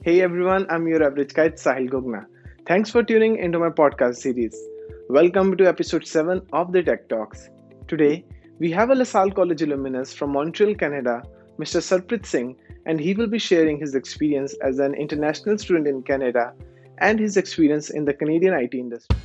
Hey 0.00 0.20
everyone, 0.20 0.64
I'm 0.70 0.86
your 0.86 1.02
average 1.02 1.34
guide 1.34 1.56
Sahil 1.56 1.90
Gugna. 1.90 2.24
Thanks 2.66 2.88
for 2.88 3.02
tuning 3.02 3.36
into 3.36 3.58
my 3.58 3.68
podcast 3.68 4.14
series. 4.18 4.56
Welcome 5.08 5.56
to 5.56 5.66
episode 5.66 6.06
7 6.06 6.40
of 6.52 6.70
the 6.70 6.84
Tech 6.84 7.08
Talks. 7.08 7.50
Today, 7.88 8.24
we 8.60 8.70
have 8.70 8.90
a 8.90 8.94
LaSalle 8.94 9.32
College 9.32 9.62
alumnus 9.62 10.14
from 10.14 10.30
Montreal, 10.30 10.76
Canada, 10.76 11.22
Mr. 11.58 11.82
Sarpreet 11.82 12.24
Singh, 12.24 12.56
and 12.86 13.00
he 13.00 13.12
will 13.12 13.26
be 13.26 13.40
sharing 13.40 13.76
his 13.76 13.96
experience 13.96 14.54
as 14.62 14.78
an 14.78 14.94
international 14.94 15.58
student 15.58 15.88
in 15.88 16.04
Canada 16.04 16.54
and 16.98 17.18
his 17.18 17.36
experience 17.36 17.90
in 17.90 18.04
the 18.04 18.14
Canadian 18.14 18.54
IT 18.54 18.74
industry. 18.74 19.18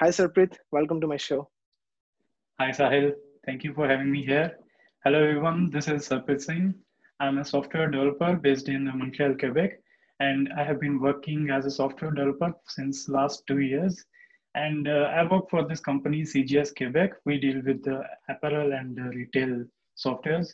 Hi 0.00 0.08
Sarpreet, 0.08 0.58
welcome 0.70 1.00
to 1.00 1.06
my 1.06 1.16
show. 1.16 1.48
Hi 2.60 2.72
Sahil, 2.72 3.14
thank 3.48 3.64
you 3.64 3.72
for 3.72 3.88
having 3.88 4.12
me 4.12 4.22
here. 4.22 4.58
Hello 5.04 5.22
everyone, 5.22 5.70
this 5.70 5.88
is 5.88 6.06
Sarpreet 6.06 6.42
Singh. 6.42 6.74
I'm 7.18 7.38
a 7.38 7.44
software 7.46 7.90
developer 7.90 8.36
based 8.36 8.68
in 8.68 8.84
Montreal, 8.84 9.36
Quebec, 9.36 9.80
and 10.20 10.50
I 10.54 10.62
have 10.62 10.78
been 10.78 11.00
working 11.00 11.48
as 11.48 11.64
a 11.64 11.70
software 11.70 12.10
developer 12.10 12.52
since 12.66 13.08
last 13.08 13.46
two 13.46 13.60
years. 13.60 14.04
And 14.54 14.86
uh, 14.86 15.10
I 15.16 15.26
work 15.26 15.48
for 15.48 15.66
this 15.66 15.80
company, 15.80 16.24
CGS 16.24 16.76
Quebec. 16.76 17.12
We 17.24 17.40
deal 17.40 17.62
with 17.64 17.82
the 17.82 18.02
apparel 18.28 18.74
and 18.74 18.94
the 18.94 19.08
retail 19.16 19.64
softwares. 19.96 20.48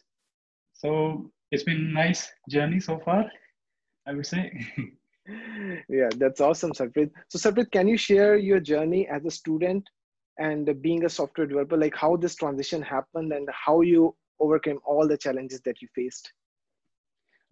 So 0.74 1.32
it's 1.50 1.64
been 1.64 1.92
nice 1.92 2.30
journey 2.48 2.78
so 2.78 3.00
far, 3.04 3.28
I 4.06 4.14
would 4.14 4.26
say. 4.26 4.52
yeah, 5.88 6.10
that's 6.16 6.40
awesome, 6.40 6.70
Sarpreet. 6.70 7.10
So 7.26 7.40
Sarpreet, 7.40 7.72
can 7.72 7.88
you 7.88 7.96
share 7.96 8.36
your 8.36 8.60
journey 8.60 9.08
as 9.08 9.24
a 9.24 9.32
student 9.32 9.90
and 10.38 10.80
being 10.82 11.04
a 11.04 11.08
software 11.08 11.46
developer, 11.46 11.76
like 11.76 11.94
how 11.94 12.16
this 12.16 12.34
transition 12.34 12.82
happened 12.82 13.32
and 13.32 13.48
how 13.52 13.80
you 13.80 14.14
overcame 14.40 14.78
all 14.84 15.06
the 15.06 15.16
challenges 15.16 15.60
that 15.62 15.80
you 15.80 15.88
faced? 15.94 16.32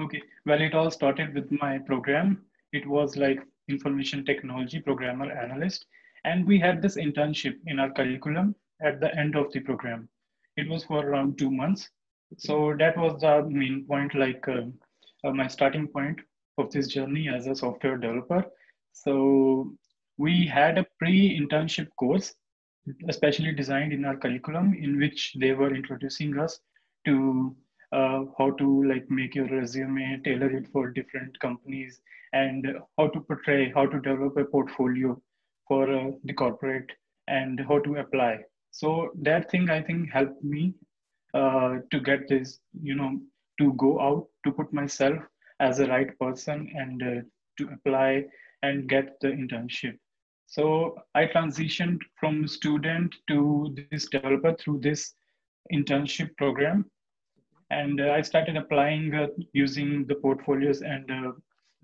Okay, 0.00 0.22
well, 0.46 0.60
it 0.60 0.74
all 0.74 0.90
started 0.90 1.34
with 1.34 1.50
my 1.52 1.78
program. 1.78 2.42
It 2.72 2.86
was 2.86 3.16
like 3.16 3.40
information 3.68 4.24
technology 4.24 4.80
programmer 4.80 5.30
analyst. 5.30 5.86
And 6.24 6.46
we 6.46 6.58
had 6.58 6.80
this 6.80 6.96
internship 6.96 7.54
in 7.66 7.78
our 7.78 7.90
curriculum 7.90 8.54
at 8.80 9.00
the 9.00 9.16
end 9.16 9.36
of 9.36 9.52
the 9.52 9.60
program. 9.60 10.08
It 10.56 10.68
was 10.68 10.84
for 10.84 11.04
around 11.04 11.38
two 11.38 11.50
months. 11.50 11.88
So 12.38 12.74
that 12.78 12.96
was 12.96 13.20
the 13.20 13.46
main 13.48 13.84
point, 13.86 14.14
like 14.14 14.46
uh, 14.48 14.62
uh, 15.24 15.32
my 15.32 15.46
starting 15.46 15.86
point 15.86 16.20
of 16.58 16.70
this 16.70 16.88
journey 16.88 17.28
as 17.28 17.46
a 17.46 17.54
software 17.54 17.98
developer. 17.98 18.44
So 18.92 19.72
we 20.18 20.46
had 20.46 20.78
a 20.78 20.86
pre-internship 20.98 21.88
course, 21.98 22.34
especially 23.08 23.52
designed 23.52 23.92
in 23.92 24.04
our 24.04 24.16
curriculum, 24.16 24.74
in 24.74 24.98
which 24.98 25.34
they 25.38 25.52
were 25.52 25.74
introducing 25.74 26.38
us 26.38 26.60
to 27.06 27.54
uh, 27.92 28.24
how 28.38 28.50
to 28.58 28.84
like 28.84 29.10
make 29.10 29.34
your 29.34 29.48
resume, 29.48 30.20
tailor 30.24 30.50
it 30.50 30.66
for 30.72 30.90
different 30.90 31.38
companies, 31.40 32.00
and 32.32 32.66
how 32.98 33.08
to 33.08 33.20
portray, 33.20 33.70
how 33.74 33.86
to 33.86 34.00
develop 34.00 34.36
a 34.36 34.44
portfolio 34.44 35.20
for 35.68 35.92
uh, 35.94 36.10
the 36.24 36.32
corporate, 36.32 36.90
and 37.28 37.60
how 37.68 37.78
to 37.80 37.96
apply. 37.96 38.40
So 38.70 39.10
that 39.20 39.50
thing 39.50 39.68
I 39.70 39.82
think 39.82 40.10
helped 40.10 40.42
me 40.42 40.74
uh, 41.34 41.78
to 41.90 42.00
get 42.00 42.28
this, 42.28 42.60
you 42.82 42.94
know, 42.94 43.20
to 43.60 43.72
go 43.74 44.00
out 44.00 44.26
to 44.44 44.52
put 44.52 44.72
myself 44.72 45.18
as 45.60 45.78
a 45.78 45.86
right 45.86 46.18
person 46.18 46.72
and 46.74 47.02
uh, 47.02 47.22
to 47.58 47.68
apply 47.74 48.24
and 48.62 48.88
get 48.88 49.20
the 49.20 49.28
internship. 49.28 49.98
So 50.52 50.98
I 51.14 51.24
transitioned 51.24 52.00
from 52.20 52.46
student 52.46 53.14
to 53.28 53.74
this 53.90 54.06
developer 54.10 54.54
through 54.60 54.80
this 54.80 55.14
internship 55.72 56.36
program. 56.36 56.84
And 57.70 57.98
uh, 57.98 58.10
I 58.12 58.20
started 58.20 58.58
applying 58.58 59.14
uh, 59.14 59.28
using 59.54 60.04
the 60.06 60.16
portfolios 60.16 60.82
and 60.82 61.10
uh, 61.10 61.32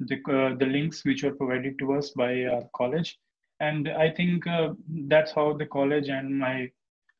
the, 0.00 0.16
uh, 0.30 0.55
the 0.58 0.66
links 0.66 1.02
which 1.06 1.23
were 1.23 1.34
provided 1.34 1.78
to 1.78 1.95
us 1.95 2.11
by 2.11 2.45
our 2.45 2.68
college. 2.77 3.18
And 3.61 3.89
I 3.89 4.11
think 4.11 4.46
uh, 4.46 4.74
that's 5.07 5.33
how 5.33 5.55
the 5.55 5.64
college 5.64 6.11
and 6.11 6.39
my 6.39 6.70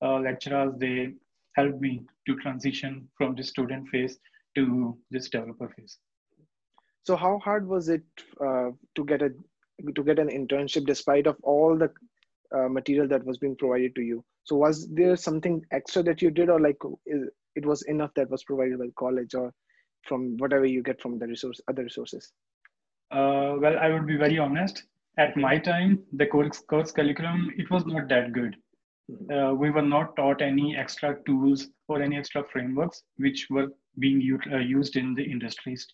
lecturers, 0.03 0.75
they 0.77 1.15
helped 1.57 1.81
me 1.81 2.03
to 2.27 2.37
transition 2.37 3.09
from 3.17 3.35
the 3.35 3.43
student 3.43 3.89
phase 3.89 4.19
to 4.55 4.99
this 5.11 5.31
developer 5.31 5.73
phase. 5.75 5.97
So 7.05 7.17
how 7.17 7.39
hard 7.39 7.67
was 7.67 7.89
it 7.89 8.05
uh, 8.39 8.73
to 8.97 9.05
get 9.07 9.23
a 9.23 9.33
to 9.95 10.03
get 10.03 10.19
an 10.19 10.29
internship 10.29 10.87
despite 10.87 11.27
of 11.27 11.37
all 11.43 11.77
the 11.77 11.91
uh, 12.57 12.69
material 12.69 13.09
that 13.09 13.25
was 13.25 13.39
being 13.39 13.57
provided 13.57 13.95
to 13.95 14.03
you? 14.03 14.25
So 14.45 14.57
was 14.57 14.89
there 14.89 15.17
something 15.17 15.63
extra 15.73 16.03
that 16.05 16.23
you 16.23 16.31
did, 16.31 16.49
or 16.49 16.61
like 16.61 16.79
it 17.55 17.67
was 17.67 17.83
enough 17.83 18.11
that 18.17 18.31
was 18.31 18.45
provided 18.45 18.79
by 18.79 18.87
college, 18.99 19.35
or 19.35 19.53
from 20.05 20.37
whatever 20.39 20.65
you 20.65 20.83
get 20.83 21.01
from 21.01 21.19
the 21.19 21.27
resource 21.27 21.61
other 21.69 21.83
resources? 21.83 22.33
Uh, 23.11 23.57
well, 23.59 23.79
I 23.79 23.91
would 23.91 24.07
be 24.07 24.17
very 24.17 24.39
honest. 24.39 24.85
At 25.19 25.37
my 25.37 25.59
time, 25.59 26.01
the 26.13 26.27
course, 26.27 26.61
course 26.61 26.93
curriculum 26.93 27.51
it 27.57 27.71
was 27.71 27.85
not 27.87 28.09
that 28.09 28.33
good. 28.33 28.57
Mm-hmm. 29.11 29.33
Uh, 29.33 29.55
we 29.55 29.71
were 29.71 29.83
not 29.83 30.15
taught 30.17 30.43
any 30.43 30.77
extra 30.77 31.17
tools 31.27 31.69
or 31.89 32.03
any 32.03 32.17
extra 32.17 32.45
frameworks 32.45 33.03
which 33.17 33.47
were 33.51 33.69
being 33.99 34.21
u- 34.21 34.41
uh, 34.53 34.59
used 34.59 34.97
in 34.97 35.15
the 35.15 35.23
industries 35.25 35.87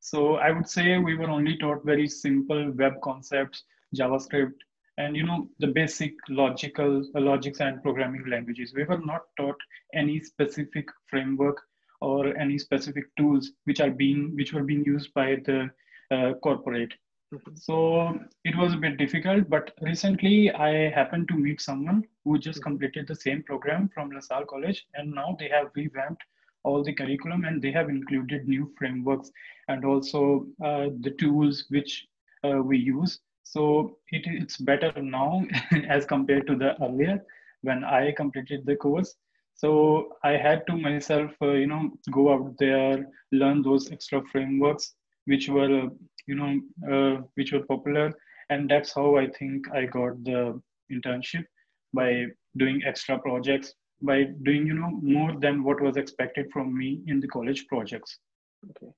so 0.00 0.36
I 0.36 0.50
would 0.50 0.68
say 0.68 0.98
we 0.98 1.16
were 1.16 1.30
only 1.30 1.56
taught 1.58 1.84
very 1.84 2.08
simple 2.08 2.70
web 2.72 2.94
concepts, 3.02 3.64
JavaScript, 3.94 4.54
and 4.96 5.16
you 5.16 5.24
know 5.24 5.48
the 5.58 5.66
basic 5.68 6.14
logical 6.28 7.02
uh, 7.14 7.20
logics 7.20 7.60
and 7.60 7.82
programming 7.82 8.24
languages. 8.26 8.72
We 8.74 8.84
were 8.84 8.98
not 8.98 9.22
taught 9.36 9.60
any 9.94 10.20
specific 10.20 10.88
framework 11.08 11.60
or 12.00 12.36
any 12.36 12.58
specific 12.58 13.04
tools 13.16 13.52
which 13.64 13.80
are 13.80 13.90
being 13.90 14.34
which 14.36 14.54
were 14.54 14.62
being 14.62 14.84
used 14.84 15.12
by 15.14 15.36
the 15.44 15.70
uh, 16.10 16.32
corporate. 16.42 16.94
Mm-hmm. 17.32 17.54
So 17.54 18.18
it 18.44 18.56
was 18.56 18.72
a 18.74 18.78
bit 18.78 18.96
difficult, 18.96 19.48
but 19.48 19.72
recently 19.82 20.50
I 20.50 20.90
happened 20.90 21.28
to 21.28 21.34
meet 21.34 21.60
someone 21.60 22.04
who 22.24 22.38
just 22.38 22.58
mm-hmm. 22.58 22.70
completed 22.70 23.06
the 23.06 23.14
same 23.14 23.42
program 23.42 23.90
from 23.94 24.10
LaSalle 24.10 24.46
College, 24.46 24.86
and 24.94 25.12
now 25.12 25.36
they 25.38 25.48
have 25.48 25.70
revamped 25.76 26.22
all 26.64 26.82
the 26.82 26.92
curriculum 26.92 27.44
and 27.44 27.62
they 27.62 27.72
have 27.72 27.88
included 27.88 28.48
new 28.48 28.72
frameworks 28.76 29.30
and 29.68 29.84
also 29.84 30.46
uh, 30.64 30.88
the 31.00 31.14
tools 31.18 31.64
which 31.68 32.06
uh, 32.44 32.62
we 32.62 32.78
use. 32.78 33.20
So 33.44 33.96
it, 34.10 34.22
it's 34.26 34.56
better 34.58 34.92
now 35.00 35.44
as 35.88 36.04
compared 36.04 36.46
to 36.46 36.56
the 36.56 36.80
earlier 36.82 37.24
when 37.62 37.84
I 37.84 38.12
completed 38.12 38.64
the 38.64 38.76
course. 38.76 39.14
So 39.54 40.16
I 40.24 40.32
had 40.32 40.66
to 40.68 40.76
myself, 40.76 41.32
uh, 41.42 41.52
you 41.52 41.66
know, 41.66 41.90
go 42.10 42.32
out 42.32 42.54
there, 42.58 43.06
learn 43.32 43.62
those 43.62 43.90
extra 43.90 44.22
frameworks 44.32 44.94
which 45.26 45.48
were, 45.48 45.82
uh, 45.82 45.88
you 46.26 46.34
know, 46.34 46.60
uh, 46.90 47.22
which 47.34 47.52
were 47.52 47.64
popular. 47.66 48.12
And 48.48 48.70
that's 48.70 48.94
how 48.94 49.16
I 49.16 49.28
think 49.28 49.70
I 49.72 49.84
got 49.84 50.22
the 50.24 50.60
internship 50.90 51.44
by 51.92 52.26
doing 52.56 52.82
extra 52.86 53.18
projects 53.18 53.74
by 54.02 54.24
doing 54.42 54.66
you 54.66 54.74
know 54.74 54.90
more 55.02 55.34
than 55.38 55.62
what 55.62 55.80
was 55.80 55.96
expected 55.96 56.50
from 56.52 56.76
me 56.76 57.02
in 57.06 57.20
the 57.20 57.28
college 57.28 57.66
projects. 57.66 58.18
Okay. 58.70 58.92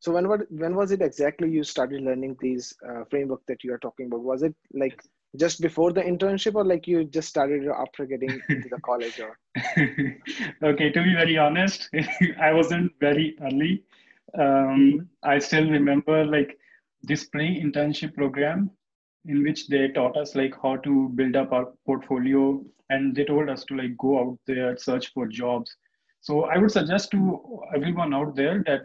So 0.00 0.12
when 0.12 0.28
what 0.28 0.40
when 0.50 0.74
was 0.74 0.92
it 0.92 1.02
exactly 1.02 1.50
you 1.50 1.62
started 1.62 2.02
learning 2.02 2.36
these 2.40 2.74
uh, 2.88 3.04
framework 3.10 3.42
that 3.48 3.62
you 3.62 3.72
are 3.74 3.78
talking 3.78 4.06
about? 4.06 4.22
Was 4.22 4.42
it 4.42 4.54
like 4.72 5.00
just 5.36 5.60
before 5.60 5.92
the 5.92 6.02
internship 6.02 6.54
or 6.54 6.64
like 6.64 6.86
you 6.86 7.04
just 7.04 7.28
started 7.28 7.68
after 7.68 8.06
getting 8.06 8.40
into 8.48 8.68
the 8.68 8.80
college 8.80 9.20
or? 9.20 9.36
Okay 10.62 10.90
to 10.90 11.02
be 11.02 11.14
very 11.14 11.38
honest 11.38 11.88
i 12.40 12.52
wasn't 12.52 12.92
very 13.00 13.36
early. 13.42 13.84
Um, 14.34 14.44
mm-hmm. 14.44 14.98
i 15.22 15.38
still 15.38 15.68
remember 15.68 16.24
like 16.24 16.56
this 17.02 17.24
pre-internship 17.24 18.14
program 18.14 18.70
in 19.26 19.42
which 19.42 19.68
they 19.68 19.88
taught 19.88 20.16
us 20.16 20.34
like 20.34 20.54
how 20.62 20.76
to 20.76 21.08
build 21.10 21.36
up 21.36 21.52
our 21.52 21.66
portfolio 21.84 22.64
and 22.90 23.14
they 23.16 23.24
told 23.24 23.48
us 23.48 23.64
to 23.64 23.76
like 23.76 23.96
go 23.96 24.20
out 24.20 24.38
there 24.46 24.76
search 24.76 25.12
for 25.12 25.26
jobs. 25.26 25.74
So 26.22 26.44
i 26.44 26.58
would 26.58 26.70
suggest 26.70 27.10
to 27.12 27.20
everyone 27.74 28.12
out 28.14 28.34
there 28.36 28.62
that 28.66 28.82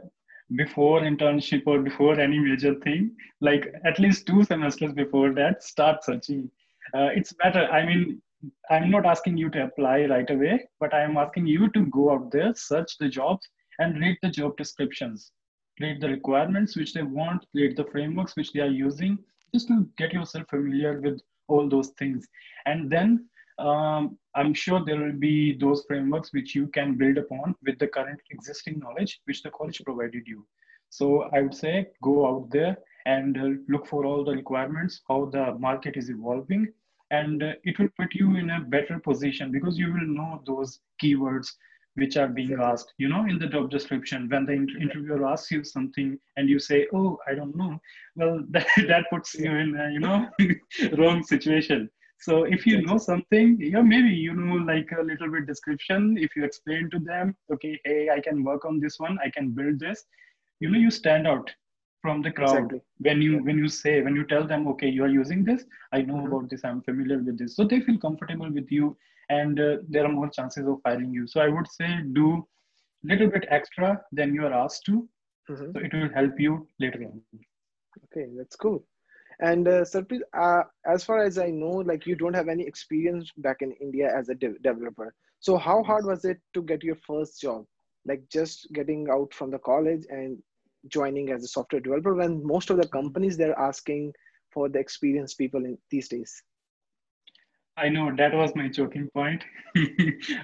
before 0.56 1.02
internship 1.02 1.64
or 1.66 1.80
before 1.80 2.20
any 2.20 2.40
major 2.40 2.76
thing 2.76 3.16
like 3.42 3.66
at 3.84 4.00
least 4.00 4.28
two 4.28 4.44
semesters 4.44 4.94
before 4.94 5.34
that 5.34 5.64
start 5.64 6.04
searching. 6.04 6.50
Uh, 6.94 7.10
it's 7.20 7.34
better 7.34 7.66
i 7.78 7.84
mean 7.84 8.22
i'm 8.70 8.92
not 8.92 9.08
asking 9.08 9.36
you 9.36 9.50
to 9.50 9.64
apply 9.64 10.06
right 10.06 10.30
away 10.30 10.56
but 10.80 10.94
i 10.94 11.02
am 11.02 11.18
asking 11.18 11.48
you 11.48 11.68
to 11.78 11.86
go 11.88 12.12
out 12.14 12.32
there 12.32 12.54
search 12.56 12.98
the 13.00 13.10
jobs 13.10 13.50
and 13.80 14.00
read 14.00 14.18
the 14.22 14.30
job 14.30 14.56
descriptions. 14.58 15.32
Read 15.80 16.00
the 16.00 16.08
requirements 16.08 16.78
which 16.78 16.94
they 16.94 17.02
want 17.02 17.46
read 17.54 17.76
the 17.76 17.86
frameworks 17.86 18.36
which 18.36 18.54
they 18.54 18.62
are 18.62 18.78
using 18.86 19.18
just 19.54 19.68
to 19.68 19.88
get 19.98 20.14
yourself 20.14 20.48
familiar 20.50 21.02
with 21.02 21.20
all 21.48 21.68
those 21.70 21.90
things. 22.00 22.28
And 22.66 22.90
then 22.90 23.28
um, 23.58 24.18
I'm 24.36 24.54
sure 24.54 24.84
there 24.84 25.00
will 25.00 25.14
be 25.18 25.58
those 25.58 25.86
frameworks 25.88 26.34
which 26.34 26.56
you 26.56 26.68
can 26.68 26.98
build 26.98 27.18
upon 27.18 27.56
with 27.66 27.80
the 27.80 27.88
current 27.88 28.20
existing 28.32 28.80
knowledge 28.80 29.22
which 29.26 29.44
the 29.44 29.52
college 29.52 29.82
provided 29.84 30.28
you. 30.28 30.46
So 30.90 31.24
I 31.34 31.42
would 31.42 31.56
say 31.56 31.88
go 32.02 32.28
out 32.28 32.50
there 32.52 32.78
and 33.06 33.38
uh, 33.38 33.62
look 33.70 33.88
for 33.88 34.06
all 34.06 34.24
the 34.24 34.32
requirements, 34.34 35.02
how 35.08 35.26
the 35.26 35.54
market 35.56 35.96
is 35.98 36.10
evolving, 36.10 36.68
and 37.12 37.44
uh, 37.44 37.54
it 37.64 37.78
will 37.80 37.90
put 37.98 38.14
you 38.14 38.36
in 38.36 38.50
a 38.50 38.62
better 38.62 39.00
position 39.00 39.52
because 39.52 39.78
you 39.78 39.94
will 39.94 40.08
know 40.08 40.42
those 40.46 40.80
keywords 41.02 41.48
which 41.96 42.18
are 42.18 42.28
being 42.28 42.58
asked. 42.62 42.94
You 42.98 43.10
know 43.10 43.26
in 43.26 43.40
the 43.40 43.48
job 43.48 43.70
description 43.70 44.28
when 44.30 44.46
the 44.46 44.54
inter- 44.54 44.80
interviewer 44.80 45.28
asks 45.28 45.52
you 45.52 45.64
something 45.64 46.20
and 46.38 46.50
you 46.50 46.60
say 46.60 46.88
oh 46.94 47.18
i 47.28 47.34
don't 47.34 47.56
know 47.56 47.80
well 48.16 48.44
that, 48.50 48.68
that 48.88 49.06
puts 49.10 49.34
you 49.36 49.52
in 49.52 49.76
a 49.76 49.92
you 49.92 50.00
know 50.00 50.30
wrong 50.98 51.24
situation 51.24 51.90
so 52.20 52.44
if 52.44 52.66
you 52.66 52.82
know 52.86 52.98
something 52.98 53.58
yeah 53.60 53.82
maybe 53.82 54.10
you 54.10 54.34
know 54.34 54.56
like 54.56 54.90
a 54.98 55.02
little 55.02 55.30
bit 55.32 55.46
description 55.46 56.18
if 56.18 56.36
you 56.36 56.44
explain 56.44 56.90
to 56.90 57.00
them 57.00 57.36
okay 57.52 57.80
hey 57.84 58.10
i 58.10 58.20
can 58.20 58.44
work 58.44 58.66
on 58.66 58.80
this 58.80 59.00
one 59.00 59.18
i 59.24 59.30
can 59.30 59.52
build 59.52 59.80
this. 59.80 60.06
You 60.62 60.70
know 60.70 60.80
you 60.80 60.90
stand 60.90 61.28
out 61.28 61.52
from 62.02 62.22
the 62.22 62.32
crowd 62.32 62.56
exactly. 62.56 62.82
when 63.00 63.22
you 63.22 63.44
when 63.44 63.58
you 63.58 63.68
say 63.68 64.02
when 64.02 64.16
you 64.16 64.26
tell 64.26 64.48
them 64.48 64.68
okay 64.70 64.88
you 64.88 65.04
are 65.04 65.14
using 65.16 65.44
this 65.44 65.66
i 65.92 66.02
know 66.02 66.16
mm-hmm. 66.16 66.28
about 66.28 66.50
this 66.50 66.64
i'm 66.64 66.82
familiar 66.82 67.18
with 67.18 67.38
this. 67.38 67.56
So 67.56 67.66
they 67.66 67.82
feel 67.82 67.98
comfortable 67.98 68.52
with 68.52 68.72
you 68.72 68.96
and 69.30 69.60
uh, 69.60 69.78
there 69.90 70.06
are 70.06 70.12
more 70.12 70.30
chances 70.30 70.68
of 70.68 70.80
hiring 70.86 71.12
you. 71.14 71.28
So 71.28 71.42
i 71.42 71.50
would 71.50 71.68
say 71.68 71.90
do 72.14 72.48
a 73.04 73.08
little 73.08 73.30
bit 73.30 73.46
extra 73.50 74.02
than 74.12 74.34
you 74.34 74.46
are 74.46 74.54
asked 74.54 74.86
to. 74.86 75.08
Mm-hmm. 75.50 75.72
so 75.74 75.80
it 75.86 75.94
will 75.94 76.10
help 76.14 76.40
you 76.40 76.68
later 76.80 77.04
on. 77.08 77.22
Okay 78.06 78.28
that's 78.38 78.56
cool 78.56 78.84
and 79.40 79.68
uh, 79.68 79.84
Sarpreet, 79.84 80.22
uh, 80.34 80.64
as 80.86 81.04
far 81.04 81.24
as 81.24 81.38
I 81.38 81.50
know, 81.50 81.84
like 81.86 82.06
you 82.06 82.16
don't 82.16 82.34
have 82.34 82.48
any 82.48 82.66
experience 82.66 83.32
back 83.38 83.58
in 83.62 83.72
India 83.74 84.12
as 84.16 84.30
a 84.30 84.36
de- 84.36 84.60
developer. 84.60 85.14
So 85.40 85.58
how 85.58 85.84
hard 85.84 86.06
was 86.06 86.26
it 86.26 86.40
to 86.54 86.62
get 86.62 86.84
your 86.84 86.96
first 87.08 87.42
job? 87.42 87.66
Like 88.06 88.24
just 88.32 88.68
getting 88.74 89.08
out 89.10 89.34
from 89.34 89.52
the 89.52 89.60
college 89.60 90.06
and 90.10 90.38
joining 90.88 91.32
as 91.32 91.44
a 91.44 91.48
software 91.48 91.82
developer 91.82 92.14
when 92.14 92.46
most 92.46 92.70
of 92.70 92.78
the 92.78 92.88
companies 92.88 93.38
they're 93.38 93.60
asking 93.60 94.14
for 94.52 94.70
the 94.70 94.80
experienced 94.80 95.38
people 95.38 95.66
in 95.66 95.78
these 95.90 96.08
days 96.08 96.44
i 97.78 97.90
know 97.90 98.12
that 98.16 98.34
was 98.34 98.56
my 98.56 98.68
choking 98.70 99.10
point 99.14 99.44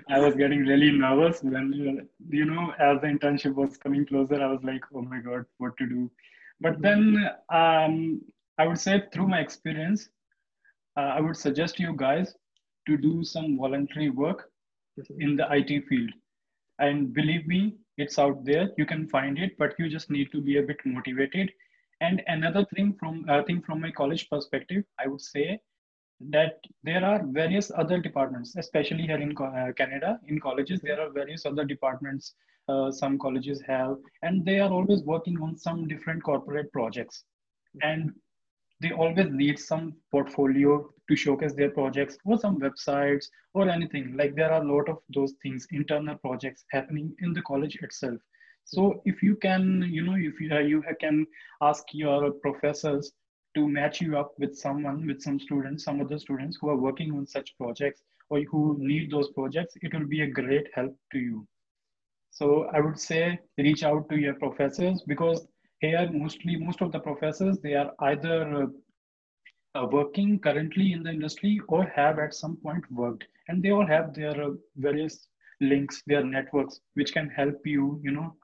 i 0.09 0.19
was 0.19 0.35
getting 0.35 0.65
really 0.65 0.91
nervous 0.91 1.41
when 1.43 2.07
you 2.29 2.45
know 2.45 2.73
as 2.79 2.99
the 3.01 3.07
internship 3.07 3.53
was 3.53 3.77
coming 3.77 4.05
closer 4.05 4.41
i 4.41 4.47
was 4.47 4.63
like 4.63 4.81
oh 4.95 5.01
my 5.01 5.19
god 5.19 5.45
what 5.57 5.77
to 5.77 5.87
do 5.87 6.09
but 6.59 6.81
then 6.81 7.29
um, 7.49 8.21
i 8.61 8.67
would 8.67 8.79
say 8.85 8.95
through 9.13 9.27
my 9.33 9.39
experience 9.45 10.09
uh, 10.97 11.09
i 11.17 11.19
would 11.25 11.37
suggest 11.45 11.79
you 11.85 11.93
guys 12.05 12.33
to 12.87 12.97
do 12.97 13.23
some 13.23 13.57
voluntary 13.57 14.09
work 14.09 14.49
mm-hmm. 14.99 15.21
in 15.21 15.35
the 15.35 15.47
it 15.51 15.87
field. 15.87 16.09
And 16.79 17.13
believe 17.13 17.47
me 17.47 17.75
it's 17.97 18.17
out 18.17 18.43
there. 18.43 18.69
You 18.77 18.85
can 18.87 19.07
find 19.07 19.37
it 19.37 19.51
but 19.57 19.75
you 19.77 19.89
just 19.89 20.09
need 20.09 20.31
to 20.31 20.41
be 20.41 20.57
a 20.57 20.63
bit 20.63 20.77
motivated. 20.85 21.51
And 22.01 22.23
another 22.25 22.65
thing 22.73 22.95
from 22.99 23.25
i 23.29 23.41
think 23.43 23.65
from 23.65 23.81
my 23.81 23.91
college 23.91 24.23
perspective 24.29 24.83
i 25.03 25.07
would 25.07 25.21
say 25.21 25.59
that 26.31 26.55
there 26.83 27.03
are 27.09 27.19
various 27.25 27.71
other 27.81 27.99
departments 27.99 28.55
especially 28.63 29.05
here 29.09 29.21
in 29.25 29.35
uh, 29.37 29.71
canada 29.77 30.19
in 30.27 30.39
colleges 30.39 30.81
there 30.81 30.99
are 31.03 31.11
various 31.17 31.45
other 31.45 31.65
departments 31.73 32.33
uh, 32.71 32.91
some 32.91 33.17
colleges 33.17 33.61
have 33.67 33.97
and 34.21 34.45
they 34.45 34.59
are 34.59 34.71
always 34.71 35.01
working 35.03 35.37
on 35.41 35.57
some 35.57 35.87
different 35.87 36.23
corporate 36.23 36.71
projects. 36.71 37.23
And 37.81 38.13
they 38.81 38.91
always 38.91 39.27
need 39.29 39.59
some 39.59 39.93
portfolio 40.11 40.89
to 41.07 41.15
showcase 41.15 41.53
their 41.53 41.69
projects 41.69 42.17
or 42.25 42.37
some 42.37 42.59
websites 42.59 43.25
or 43.53 43.69
anything. 43.69 44.15
Like 44.17 44.35
there 44.35 44.51
are 44.51 44.63
a 44.63 44.73
lot 44.73 44.89
of 44.89 44.97
those 45.13 45.33
things 45.43 45.67
internal 45.71 46.15
projects 46.15 46.65
happening 46.71 47.13
in 47.19 47.33
the 47.33 47.43
college 47.43 47.77
itself. 47.81 48.19
So 48.65 49.01
if 49.05 49.21
you 49.21 49.35
can 49.35 49.87
you 49.89 50.03
know 50.03 50.15
if 50.15 50.39
you, 50.39 50.51
uh, 50.53 50.59
you 50.59 50.83
can 50.99 51.27
ask 51.61 51.83
your 51.93 52.31
professors 52.31 53.11
to 53.55 53.67
match 53.67 54.01
you 54.01 54.17
up 54.17 54.33
with 54.39 54.55
someone 54.55 55.05
with 55.05 55.21
some 55.21 55.39
students 55.39 55.83
some 55.83 55.99
other 55.99 56.17
students 56.17 56.57
who 56.59 56.69
are 56.69 56.77
working 56.77 57.11
on 57.13 57.27
such 57.27 57.55
projects 57.57 58.01
or 58.29 58.39
who 58.51 58.77
need 58.79 59.11
those 59.11 59.29
projects 59.31 59.75
it 59.81 59.93
will 59.93 60.07
be 60.07 60.21
a 60.21 60.27
great 60.27 60.67
help 60.73 60.95
to 61.11 61.19
you. 61.19 61.47
So 62.31 62.69
i 62.73 62.79
would 62.79 62.99
say 62.99 63.39
reach 63.57 63.83
out 63.83 64.09
to 64.09 64.17
your 64.17 64.35
professors 64.35 65.03
because 65.05 65.47
here 65.81 66.09
mostly 66.11 66.55
most 66.55 66.81
of 66.81 66.91
the 66.91 66.99
professors 66.99 67.59
they 67.59 67.73
are 67.73 67.91
either 68.11 68.69
uh, 69.75 69.87
working 69.91 70.39
currently 70.39 70.93
in 70.93 71.03
the 71.03 71.09
industry 71.09 71.59
or 71.67 71.85
have 71.95 72.19
at 72.19 72.33
some 72.33 72.57
point 72.57 72.83
worked. 72.91 73.23
And 73.47 73.63
they 73.63 73.71
all 73.71 73.87
have 73.87 74.13
their 74.13 74.41
uh, 74.41 74.51
various 74.75 75.27
links 75.59 76.01
their 76.07 76.23
networks 76.23 76.79
which 76.95 77.13
can 77.13 77.29
help 77.29 77.65
you 77.65 77.99
you 78.03 78.11
know 78.11 78.35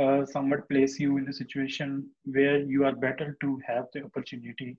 uh, 0.00 0.26
somewhat 0.26 0.68
place 0.68 0.98
you 0.98 1.18
in 1.18 1.28
a 1.28 1.32
situation 1.32 2.08
where 2.24 2.58
you 2.58 2.84
are 2.84 2.96
better 2.96 3.36
to 3.40 3.60
have 3.66 3.86
the 3.92 4.02
opportunity. 4.04 4.76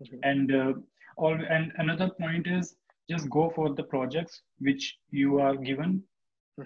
Okay. 0.00 0.18
and 0.22 0.54
uh, 0.54 0.72
all 1.16 1.34
and 1.34 1.72
another 1.78 2.08
point 2.08 2.46
is 2.46 2.76
just 3.10 3.28
go 3.30 3.50
for 3.50 3.74
the 3.74 3.82
projects 3.82 4.42
which 4.60 4.98
you 5.10 5.40
are 5.40 5.56
given 5.56 6.02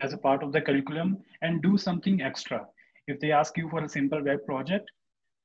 as 0.02 0.12
a 0.12 0.18
part 0.18 0.42
of 0.42 0.52
the 0.52 0.60
curriculum 0.60 1.16
and 1.40 1.62
do 1.62 1.78
something 1.78 2.20
extra 2.20 2.66
if 3.06 3.20
they 3.20 3.32
ask 3.32 3.56
you 3.56 3.68
for 3.68 3.82
a 3.84 3.88
simple 3.88 4.22
web 4.22 4.44
project, 4.46 4.90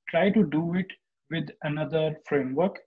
try 0.09 0.29
to 0.29 0.43
do 0.43 0.75
it 0.75 0.87
with 1.29 1.49
another 1.63 2.15
framework, 2.25 2.79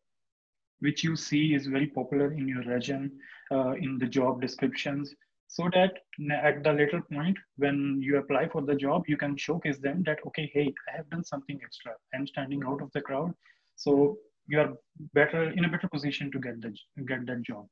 which 0.81 1.05
you 1.05 1.17
see 1.17 1.55
is 1.55 1.67
very 1.67 1.87
popular 1.87 2.32
in 2.32 2.49
your 2.49 2.62
region, 2.62 3.11
uh, 3.52 3.72
in 3.72 3.99
the 3.99 4.06
job 4.06 4.40
descriptions, 4.40 5.14
so 5.49 5.69
that 5.75 5.99
at 6.43 6.62
the 6.62 6.72
later 6.72 7.02
point, 7.12 7.37
when 7.56 8.00
you 8.00 8.19
apply 8.19 8.49
for 8.49 8.62
the 8.62 8.75
job, 8.75 9.02
you 9.08 9.17
can 9.17 9.37
showcase 9.37 9.78
them 9.78 10.02
that, 10.06 10.19
okay, 10.28 10.49
hey, 10.55 10.73
I 10.88 10.96
have 10.96 11.11
done 11.11 11.25
something 11.25 11.58
extra. 11.62 11.93
I'm 12.14 12.26
standing 12.26 12.62
out 12.64 12.81
of 12.81 12.90
the 12.93 13.00
crowd. 13.00 13.34
So 13.75 14.16
you 14.46 14.61
are 14.61 14.75
better 15.12 15.50
in 15.50 15.64
a 15.64 15.69
better 15.69 15.88
position 15.88 16.31
to 16.31 16.38
get 16.38 16.61
the 16.61 16.73
get 17.05 17.26
that 17.26 17.43
job. 17.43 17.66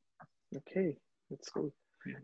Okay, 0.56 0.96
that's 1.30 1.48
cool. 1.50 1.72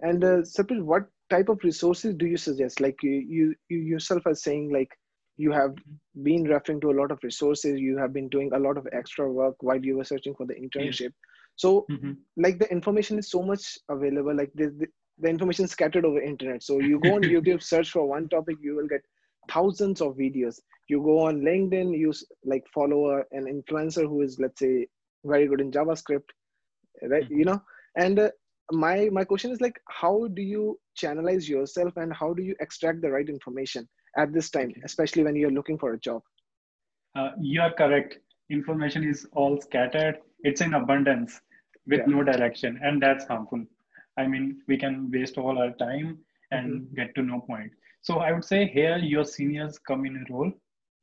And 0.01 0.25
uh, 0.25 0.43
what 0.83 1.05
type 1.31 1.49
of 1.49 1.63
resources 1.65 2.15
do 2.15 2.27
you 2.27 2.37
suggest? 2.37 2.81
Like 2.81 3.03
you, 3.03 3.13
you, 3.13 3.55
you 3.69 3.79
yourself 3.79 4.23
are 4.27 4.35
saying, 4.35 4.73
like 4.73 4.91
you 5.37 5.51
have 5.53 5.75
been 6.23 6.45
referring 6.45 6.81
to 6.83 6.91
a 6.91 6.99
lot 7.01 7.11
of 7.11 7.19
resources. 7.23 7.81
You 7.81 7.99
have 7.99 8.13
been 8.13 8.29
doing 8.29 8.51
a 8.53 8.59
lot 8.59 8.77
of 8.77 8.87
extra 8.93 9.31
work 9.31 9.57
while 9.61 9.83
you 9.83 9.97
were 9.97 10.05
searching 10.05 10.35
for 10.35 10.47
the 10.47 10.55
internship. 10.55 11.11
So, 11.57 11.87
mm-hmm. 11.91 12.13
like 12.37 12.59
the 12.59 12.71
information 12.71 13.19
is 13.19 13.31
so 13.31 13.43
much 13.43 13.79
available. 13.89 14.35
Like 14.35 14.51
the, 14.55 14.67
the, 14.79 14.87
the 15.19 15.29
information 15.29 15.69
scattered 15.69 16.05
over 16.05 16.21
internet. 16.21 16.63
So 16.63 16.81
you 16.81 17.01
go 17.01 17.15
on 17.15 17.23
YouTube, 17.35 17.63
search 17.63 17.91
for 17.91 18.07
one 18.09 18.29
topic, 18.29 18.57
you 18.61 18.77
will 18.77 18.89
get 18.89 19.03
thousands 19.49 20.01
of 20.01 20.17
videos. 20.17 20.61
You 20.89 21.03
go 21.03 21.21
on 21.21 21.41
LinkedIn, 21.41 21.97
you 21.97 22.13
like 22.45 22.65
follow 22.75 23.11
a, 23.11 23.19
an 23.33 23.47
influencer 23.47 24.03
who 24.03 24.23
is, 24.23 24.39
let's 24.39 24.61
say, 24.61 24.87
very 25.25 25.47
good 25.47 25.61
in 25.61 25.71
JavaScript, 25.71 26.29
right? 27.03 27.25
Mm-hmm. 27.25 27.39
You 27.39 27.45
know, 27.45 27.63
and 27.97 28.19
uh, 28.19 28.31
my 28.73 29.09
my 29.13 29.25
question 29.25 29.51
is 29.51 29.61
like 29.61 29.81
how 29.89 30.29
do 30.35 30.43
you 30.43 30.79
channelize 31.01 31.49
yourself 31.49 31.97
and 31.97 32.13
how 32.13 32.33
do 32.33 32.43
you 32.43 32.55
extract 32.61 33.03
the 33.03 33.11
right 33.11 33.29
information 33.29 33.89
at 34.17 34.33
this 34.33 34.51
time 34.51 34.73
especially 34.85 35.23
when 35.23 35.37
you're 35.37 35.51
looking 35.51 35.79
for 35.79 35.93
a 35.93 35.99
job? 35.99 36.23
Uh, 37.17 37.31
you 37.41 37.61
are 37.61 37.73
correct. 37.73 38.19
Information 38.51 39.05
is 39.09 39.27
all 39.33 39.61
scattered. 39.61 40.19
It's 40.41 40.61
in 40.61 40.75
abundance 40.75 41.41
with 41.87 42.01
yeah. 42.01 42.15
no 42.15 42.25
direction 42.25 42.81
and 42.83 43.03
that's 43.03 43.27
harmful. 43.27 43.65
I 44.19 44.27
mean 44.27 44.63
we 44.69 44.79
can 44.79 45.11
waste 45.11 45.39
all 45.39 45.59
our 45.59 45.73
time 45.73 46.19
and 46.51 46.83
mm-hmm. 46.83 46.95
get 46.95 47.15
to 47.17 47.23
no 47.23 47.41
point. 47.41 47.71
So 48.03 48.19
i 48.19 48.33
would 48.33 48.45
say 48.45 48.67
here 48.67 48.97
your 48.97 49.25
seniors 49.25 49.79
come 49.79 50.07
in 50.07 50.17
a 50.17 50.33
role. 50.33 50.53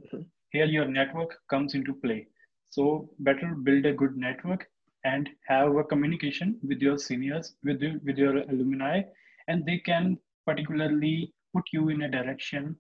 Mm-hmm. 0.04 0.22
here 0.52 0.66
your 0.66 0.86
network 0.86 1.38
comes 1.50 1.76
into 1.76 1.94
play. 1.94 2.28
So 2.72 3.10
better 3.20 3.54
build 3.54 3.86
a 3.86 3.94
good 3.94 4.18
network 4.18 4.68
and 5.04 5.30
have 5.48 5.76
a 5.76 5.84
communication 5.84 6.60
with 6.64 6.82
your 6.82 6.98
seniors, 6.98 7.56
with, 7.64 7.82
your, 7.82 7.94
with 8.06 8.18
your 8.18 8.38
alumni, 8.38 9.02
and 9.48 9.66
they 9.66 9.78
can 9.80 10.18
particularly 10.46 11.34
put 11.54 11.64
you 11.74 11.90
in 11.90 12.04
a 12.04 12.10
direction 12.10 12.76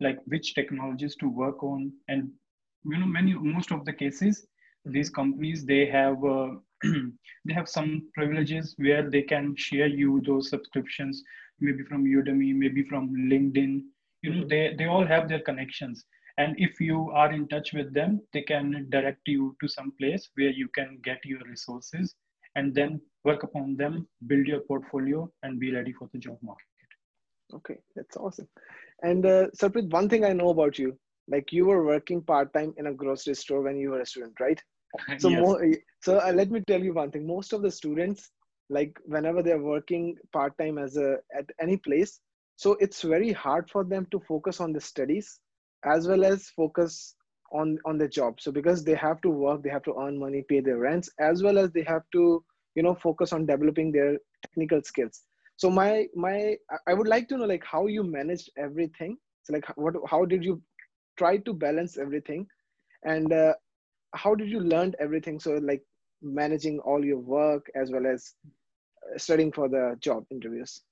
like 0.00 0.18
which 0.26 0.54
technologies 0.54 1.16
to 1.16 1.28
work 1.28 1.62
on. 1.62 1.92
And 2.08 2.30
you 2.84 2.98
know, 2.98 3.06
many 3.06 3.34
most 3.34 3.70
of 3.72 3.84
the 3.84 3.92
cases, 3.92 4.46
these 4.84 5.10
companies 5.10 5.64
they 5.64 5.86
have 5.86 6.22
uh, 6.24 6.48
they 7.44 7.54
have 7.54 7.68
some 7.68 8.08
privileges 8.14 8.74
where 8.78 9.08
they 9.08 9.22
can 9.22 9.54
share 9.56 9.86
you 9.86 10.20
those 10.26 10.50
subscriptions, 10.50 11.22
maybe 11.60 11.84
from 11.84 12.04
Udemy, 12.04 12.54
maybe 12.54 12.82
from 12.82 13.14
LinkedIn. 13.14 13.82
You 14.22 14.34
know, 14.34 14.46
they 14.48 14.74
they 14.76 14.86
all 14.86 15.06
have 15.06 15.28
their 15.28 15.40
connections 15.40 16.04
and 16.38 16.54
if 16.58 16.80
you 16.80 17.10
are 17.12 17.32
in 17.32 17.46
touch 17.48 17.72
with 17.72 17.92
them 17.94 18.20
they 18.32 18.42
can 18.42 18.86
direct 18.90 19.20
you 19.26 19.56
to 19.60 19.68
some 19.68 19.92
place 20.00 20.28
where 20.34 20.50
you 20.50 20.68
can 20.74 20.98
get 21.04 21.24
your 21.24 21.40
resources 21.48 22.14
and 22.56 22.74
then 22.74 23.00
work 23.24 23.42
upon 23.42 23.76
them 23.76 24.06
build 24.26 24.46
your 24.46 24.60
portfolio 24.60 25.30
and 25.42 25.60
be 25.60 25.72
ready 25.74 25.92
for 25.92 26.08
the 26.12 26.18
job 26.18 26.38
market. 26.42 26.66
Okay 27.54 27.78
that's 27.94 28.16
awesome. 28.16 28.48
And 29.02 29.26
uh, 29.26 29.46
Sarpreet, 29.56 29.90
one 29.90 30.08
thing 30.08 30.24
i 30.24 30.32
know 30.32 30.50
about 30.50 30.78
you 30.78 30.98
like 31.28 31.52
you 31.52 31.66
were 31.66 31.84
working 31.84 32.22
part-time 32.22 32.74
in 32.76 32.88
a 32.88 32.94
grocery 32.94 33.34
store 33.34 33.62
when 33.62 33.76
you 33.76 33.90
were 33.90 34.00
a 34.00 34.06
student 34.06 34.34
right? 34.40 34.62
So 35.18 35.30
yes. 35.30 35.40
more, 35.40 35.64
so 36.02 36.18
uh, 36.18 36.32
let 36.34 36.50
me 36.50 36.60
tell 36.66 36.82
you 36.82 36.92
one 36.92 37.10
thing. 37.10 37.26
Most 37.26 37.54
of 37.54 37.62
the 37.62 37.70
students 37.70 38.30
like 38.72 38.98
whenever 39.04 39.42
they're 39.42 39.62
working 39.62 40.16
part-time 40.32 40.78
as 40.78 40.96
a 40.96 41.16
at 41.36 41.46
any 41.60 41.76
place 41.76 42.20
so 42.56 42.76
it's 42.80 43.02
very 43.02 43.32
hard 43.32 43.68
for 43.70 43.84
them 43.84 44.06
to 44.10 44.20
focus 44.20 44.60
on 44.60 44.72
the 44.72 44.80
studies 44.80 45.40
as 45.84 46.06
well 46.08 46.24
as 46.24 46.48
focus 46.50 47.16
on 47.52 47.78
on 47.84 47.98
the 47.98 48.08
job. 48.08 48.40
So 48.40 48.50
because 48.52 48.84
they 48.84 48.94
have 48.94 49.20
to 49.22 49.30
work 49.30 49.62
they 49.62 49.70
have 49.70 49.82
to 49.84 49.94
earn 50.00 50.18
money 50.18 50.44
pay 50.48 50.60
their 50.60 50.78
rents 50.78 51.10
as 51.20 51.42
well 51.42 51.58
as 51.58 51.70
they 51.72 51.82
have 51.82 52.02
to 52.12 52.44
you 52.74 52.82
know 52.82 52.94
focus 52.94 53.32
on 53.32 53.46
developing 53.46 53.92
their 53.92 54.18
technical 54.46 54.82
skills. 54.82 55.22
So 55.56 55.70
my 55.70 56.06
my 56.14 56.56
i 56.86 56.94
would 56.94 57.08
like 57.08 57.28
to 57.28 57.36
know 57.38 57.44
like 57.46 57.64
how 57.64 57.86
you 57.86 58.02
managed 58.04 58.50
everything. 58.58 59.16
So 59.44 59.52
like 59.52 59.66
what 59.76 59.94
how 60.10 60.24
did 60.24 60.44
you 60.44 60.60
try 61.18 61.36
to 61.38 61.52
balance 61.54 61.98
everything? 61.98 62.46
And 63.04 63.32
uh, 63.32 63.54
how 64.14 64.34
did 64.34 64.48
you 64.48 64.60
learn 64.60 64.94
everything? 65.00 65.38
So 65.40 65.52
like 65.54 65.82
managing 66.22 66.78
all 66.80 67.04
your 67.04 67.18
work 67.18 67.66
as 67.74 67.90
well 67.90 68.06
as 68.06 68.34
uh, 68.46 69.18
studying 69.18 69.52
for 69.52 69.68
the 69.68 69.96
job 70.00 70.24
interviews 70.30 70.82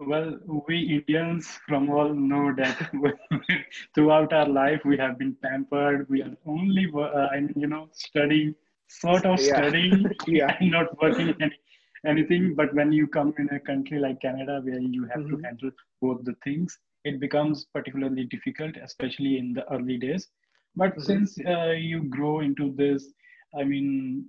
well 0.00 0.38
we 0.68 0.78
indians 0.96 1.46
from 1.66 1.90
all 1.90 2.14
know 2.14 2.54
that 2.56 2.90
throughout 3.94 4.32
our 4.32 4.48
life 4.48 4.80
we 4.84 4.96
have 4.96 5.18
been 5.18 5.36
pampered 5.42 6.08
we 6.08 6.22
are 6.22 6.34
only 6.46 6.86
uh, 6.94 7.26
i 7.32 7.40
mean 7.40 7.54
you 7.56 7.66
know 7.66 7.88
studying 7.92 8.54
sort 8.88 9.26
of 9.26 9.40
yeah. 9.40 9.56
studying 9.56 10.06
yeah. 10.26 10.56
and 10.60 10.70
not 10.70 10.86
working 11.02 11.34
any, 11.40 11.58
anything 12.06 12.54
but 12.54 12.72
when 12.74 12.92
you 12.92 13.08
come 13.08 13.34
in 13.38 13.48
a 13.50 13.60
country 13.60 13.98
like 13.98 14.20
canada 14.20 14.60
where 14.62 14.78
you 14.78 15.04
have 15.06 15.24
mm-hmm. 15.24 15.36
to 15.36 15.42
handle 15.42 15.70
both 16.00 16.24
the 16.24 16.34
things 16.44 16.78
it 17.04 17.18
becomes 17.18 17.66
particularly 17.74 18.24
difficult 18.24 18.76
especially 18.76 19.36
in 19.38 19.52
the 19.52 19.70
early 19.72 19.96
days 19.96 20.28
but 20.76 20.90
mm-hmm. 20.90 21.02
since 21.02 21.38
uh, 21.46 21.72
you 21.72 22.04
grow 22.04 22.40
into 22.40 22.72
this 22.76 23.12
i 23.58 23.64
mean 23.64 24.24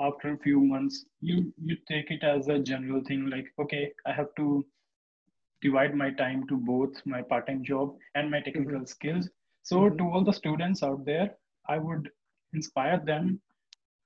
after 0.00 0.32
a 0.32 0.38
few 0.38 0.60
months 0.60 1.04
you 1.20 1.52
you 1.62 1.76
take 1.86 2.10
it 2.10 2.24
as 2.24 2.48
a 2.48 2.58
general 2.58 3.02
thing 3.04 3.30
like 3.30 3.46
okay 3.60 3.92
i 4.06 4.12
have 4.12 4.34
to 4.36 4.64
divide 5.62 5.94
my 5.94 6.10
time 6.10 6.46
to 6.48 6.56
both 6.56 6.94
my 7.04 7.22
part-time 7.22 7.62
job 7.64 7.94
and 8.14 8.30
my 8.30 8.40
technical 8.40 8.74
mm-hmm. 8.74 8.84
skills. 8.84 9.28
So 9.62 9.76
mm-hmm. 9.80 9.96
to 9.98 10.04
all 10.10 10.24
the 10.24 10.32
students 10.32 10.82
out 10.82 11.04
there 11.04 11.30
i 11.68 11.78
would 11.78 12.10
inspire 12.52 13.00
them. 13.04 13.40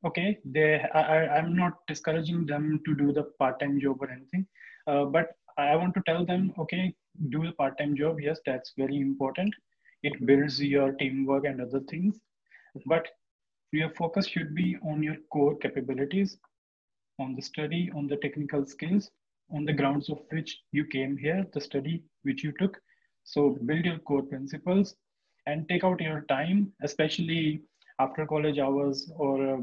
Okay 0.04 0.38
they 0.44 0.80
I, 0.94 1.26
i'm 1.38 1.56
not 1.56 1.75
discouraging 1.88 2.46
them 2.46 2.80
to 2.86 2.94
do 2.94 3.12
the 3.12 3.25
part-time 3.38 3.80
job 3.80 4.02
or 4.02 4.10
anything 4.10 4.46
uh, 4.86 5.04
but 5.04 5.30
i 5.58 5.75
want 5.75 5.94
to 5.94 6.02
tell 6.06 6.25
them 6.25 6.52
okay 6.58 6.94
do 7.30 7.44
the 7.46 7.52
part-time 7.52 7.96
job. 7.96 8.20
Yes 8.20 8.40
that's 8.46 8.72
very 8.76 9.00
important. 9.00 9.54
It 10.02 10.26
builds 10.26 10.62
your 10.62 10.92
teamwork 10.92 11.46
and 11.46 11.60
other 11.60 11.80
things. 11.80 12.20
But 12.84 13.08
your 13.72 13.90
focus 13.90 14.28
should 14.28 14.54
be 14.54 14.76
on 14.86 15.02
your 15.02 15.16
core 15.32 15.56
capabilities 15.56 16.36
on 17.18 17.34
the 17.34 17.42
study 17.42 17.90
on 17.96 18.06
the 18.06 18.16
technical 18.16 18.66
skills 18.66 19.10
on 19.53 19.65
the 19.65 19.73
grounds 19.73 20.09
of 20.11 20.21
which 20.31 20.59
you 20.73 20.85
came 20.85 21.17
here 21.17 21.47
the 21.53 21.61
study 21.61 22.03
which 22.23 22.43
you 22.43 22.53
took. 22.59 22.79
So 23.25 23.57
build 23.65 23.85
your 23.85 23.99
core 23.99 24.23
principles 24.23 24.95
and 25.47 25.69
take 25.69 25.85
out 25.85 26.00
your 26.00 26.23
time 26.23 26.73
especially 26.83 27.62
after 27.99 28.26
college 28.26 28.59
hours 28.59 29.11
or 29.17 29.55
uh, 29.55 29.61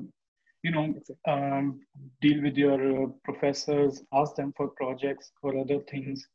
you 0.63 0.71
know 0.71 0.93
um, 1.27 1.81
deal 2.21 2.41
with 2.41 2.57
your 2.57 3.03
uh, 3.03 3.07
professors 3.23 4.03
ask 4.13 4.35
them 4.35 4.53
for 4.55 4.69
projects 4.69 5.31
or 5.41 5.57
other 5.57 5.79
things. 5.79 6.27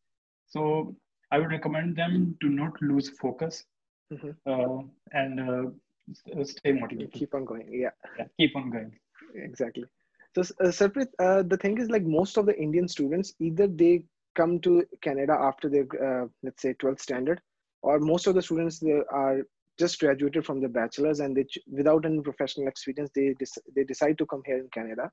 So 0.46 0.96
i 1.30 1.38
would 1.38 1.50
recommend 1.50 1.94
them 1.94 2.36
to 2.40 2.48
not 2.48 2.80
lose 2.80 3.10
focus 3.10 3.64
mm-hmm. 4.12 4.30
uh, 4.50 4.82
and 5.12 5.40
uh, 5.40 6.44
stay 6.44 6.72
motivated. 6.72 7.12
keep 7.12 7.34
on 7.34 7.44
going 7.44 7.68
yeah. 7.70 7.90
yeah 8.18 8.24
keep 8.38 8.56
on 8.56 8.70
going. 8.70 8.92
Exactly 9.34 9.84
so 10.42 10.54
uh, 10.64 10.68
Sarpreet, 10.68 11.08
uh, 11.18 11.42
the 11.42 11.56
thing 11.56 11.78
is 11.78 11.90
like 11.90 12.04
most 12.04 12.36
of 12.36 12.46
the 12.46 12.58
indian 12.58 12.88
students 12.88 13.34
either 13.40 13.66
they 13.66 14.02
come 14.34 14.60
to 14.60 14.84
canada 15.02 15.36
after 15.40 15.68
their 15.68 15.86
uh, 16.06 16.26
let's 16.42 16.62
say 16.62 16.74
12th 16.74 17.00
standard 17.00 17.40
or 17.82 17.98
most 18.00 18.26
of 18.26 18.34
the 18.34 18.42
students 18.42 18.78
they 18.78 19.00
are 19.10 19.42
just 19.78 20.00
graduated 20.00 20.44
from 20.44 20.60
the 20.60 20.68
bachelor's 20.68 21.20
and 21.20 21.36
they 21.36 21.46
without 21.70 22.04
any 22.04 22.20
professional 22.20 22.68
experience 22.68 23.10
they 23.14 23.34
they 23.74 23.84
decide 23.84 24.18
to 24.18 24.26
come 24.26 24.42
here 24.44 24.58
in 24.58 24.68
canada. 24.70 25.10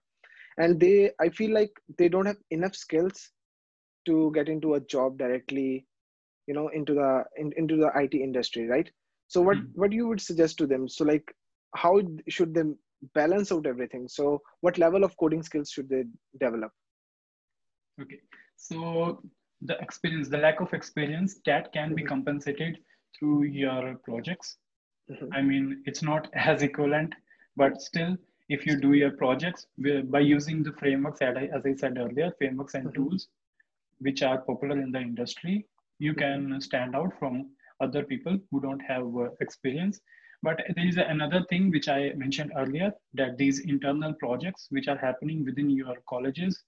And 0.58 0.80
they 0.80 1.12
i 1.20 1.30
feel 1.30 1.54
like 1.54 1.72
they 1.98 2.10
don't 2.10 2.26
have 2.26 2.42
enough 2.50 2.76
skills 2.76 3.32
to 4.08 4.32
get 4.34 4.50
into 4.50 4.76
a 4.76 4.80
job 4.80 5.18
directly 5.18 5.86
you 6.48 6.54
know 6.54 6.70
into 6.70 6.94
the 6.94 7.24
in, 7.38 7.52
into 7.58 7.76
the 7.76 7.92
it 7.96 8.14
industry 8.14 8.68
right? 8.68 8.90
So 9.28 9.42
what 9.42 9.58
mm. 9.58 9.70
what 9.74 9.92
you 9.92 10.08
would 10.08 10.22
suggest 10.22 10.58
to 10.60 10.68
them? 10.68 10.88
So 10.88 11.04
like 11.04 11.34
how 11.76 12.02
should 12.30 12.54
they 12.54 12.64
balance 13.14 13.52
out 13.52 13.66
everything 13.66 14.08
so 14.08 14.42
what 14.62 14.78
level 14.78 15.04
of 15.04 15.16
coding 15.18 15.44
skills 15.44 15.70
should 15.70 15.90
they 15.90 16.04
develop 16.40 16.72
okay 18.02 18.20
so 18.56 19.22
the 19.62 19.78
experience 19.80 20.30
the 20.30 20.38
lack 20.38 20.60
of 20.60 20.74
experience 20.74 21.40
that 21.46 21.72
can 21.74 21.88
mm-hmm. 21.88 21.96
be 21.96 22.04
compensated 22.04 22.78
through 23.18 23.44
your 23.44 23.96
projects. 24.04 24.58
Mm-hmm. 25.12 25.34
I 25.34 25.42
mean, 25.42 25.84
it's 25.86 26.02
not 26.02 26.30
as 26.34 26.62
equivalent, 26.62 27.14
but 27.56 27.82
still, 27.82 28.18
if 28.50 28.66
you 28.66 28.80
do 28.80 28.94
your 28.94 29.12
projects 29.12 29.66
by 30.06 30.20
using 30.20 30.62
the 30.62 30.74
frameworks, 30.74 31.22
as 31.22 31.66
I 31.66 31.74
said 31.76 31.98
earlier, 31.98 32.32
frameworks 32.38 32.76
and 32.76 32.88
mm-hmm. 32.88 33.04
tools, 33.04 33.28
which 34.00 34.22
are 34.22 34.42
popular 34.42 34.80
in 34.80 34.92
the 34.92 35.00
industry, 35.00 35.66
you 36.00 36.14
mm-hmm. 36.14 36.52
can 36.52 36.62
stand 36.62 36.96
out 36.96 37.14
from 37.18 37.50
other 37.82 38.04
people 38.04 38.38
who 38.52 38.62
don't 38.62 38.82
have 38.82 39.06
uh, 39.18 39.30
experience. 39.42 40.00
But 40.48 40.62
there 40.76 40.88
is 40.88 40.98
another 40.98 41.44
thing 41.50 41.72
which 41.72 41.90
I 41.90 42.14
mentioned 42.24 42.54
earlier 42.56 42.94
that 43.16 43.38
these 43.38 43.60
internal 43.74 44.14
projects 44.14 44.68
which 44.70 44.88
are 44.88 45.02
happening 45.08 45.44
within 45.44 45.70
your 45.70 45.96
colleges, 46.14 46.64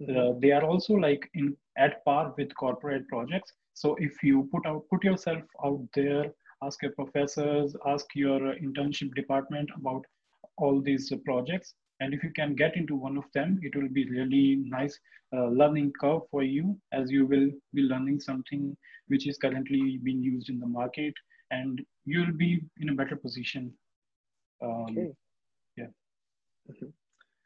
mm-hmm. 0.00 0.16
uh, 0.16 0.32
they 0.40 0.52
are 0.52 0.64
also 0.64 0.94
like 0.94 1.28
in 1.34 1.56
at 1.76 2.04
par 2.04 2.34
with 2.38 2.56
corporate 2.62 3.08
projects 3.08 3.52
so 3.74 3.96
if 3.96 4.22
you 4.22 4.48
put 4.52 4.64
out 4.66 4.88
put 4.88 5.02
yourself 5.02 5.42
out 5.64 5.82
there, 5.94 6.32
ask 6.62 6.80
your 6.82 6.92
professors, 6.92 7.76
ask 7.84 8.06
your 8.14 8.40
internship 8.54 9.14
department 9.14 9.68
about 9.76 10.06
all 10.56 10.80
these 10.80 11.12
projects, 11.24 11.74
and 12.00 12.14
if 12.14 12.22
you 12.22 12.30
can 12.30 12.54
get 12.54 12.76
into 12.76 12.94
one 12.94 13.18
of 13.18 13.24
them, 13.34 13.58
it 13.62 13.74
will 13.74 13.88
be 13.88 14.08
really 14.08 14.62
nice 14.64 14.98
uh, 15.36 15.48
learning 15.48 15.92
curve 16.00 16.22
for 16.30 16.44
you 16.44 16.80
as 16.92 17.10
you 17.10 17.26
will 17.26 17.50
be 17.74 17.82
learning 17.82 18.20
something 18.20 18.76
which 19.08 19.26
is 19.26 19.38
currently 19.38 19.98
being 20.04 20.22
used 20.22 20.48
in 20.48 20.60
the 20.60 20.66
market, 20.66 21.14
and 21.50 21.80
you'll 22.04 22.32
be 22.32 22.62
in 22.80 22.88
a 22.90 22.94
better 22.94 23.16
position. 23.16 23.72
Um, 24.62 24.86
okay. 24.90 25.12
Yeah. 25.76 25.86
Mm-hmm. 26.70 26.86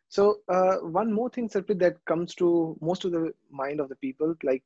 So 0.09 0.39
uh, 0.49 0.77
one 0.77 1.13
more 1.13 1.29
thing, 1.29 1.49
Sarpreet, 1.49 1.79
that 1.81 2.05
comes 2.07 2.35
to 2.37 2.77
most 2.81 3.05
of 3.05 3.13
the 3.13 3.33
mind 3.51 3.81
of 3.81 3.89
the 3.89 3.97
people, 3.97 4.35
like 4.43 4.65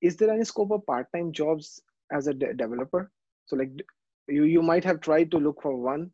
is 0.00 0.16
there 0.16 0.30
any 0.30 0.44
scope 0.44 0.70
of 0.70 0.86
part-time 0.86 1.32
jobs 1.32 1.82
as 2.12 2.26
a 2.26 2.34
de- 2.34 2.54
developer 2.54 3.10
so 3.46 3.56
like 3.56 3.70
you 4.28 4.44
you 4.44 4.62
might 4.62 4.84
have 4.84 5.00
tried 5.00 5.30
to 5.30 5.38
look 5.38 5.60
for 5.62 5.76
one 5.76 6.10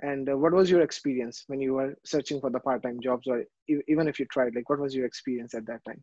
and 0.00 0.28
uh, 0.28 0.36
what 0.36 0.52
was 0.52 0.70
your 0.70 0.82
experience 0.82 1.44
when 1.48 1.60
you 1.60 1.74
were 1.74 1.94
searching 2.04 2.40
for 2.40 2.50
the 2.50 2.60
part-time 2.60 3.00
jobs 3.00 3.26
or 3.26 3.40
e- 3.68 3.82
even 3.88 4.08
if 4.08 4.18
you 4.18 4.26
tried 4.26 4.54
like 4.54 4.68
what 4.68 4.78
was 4.78 4.94
your 4.94 5.06
experience 5.06 5.54
at 5.54 5.66
that 5.66 5.84
time 5.84 6.02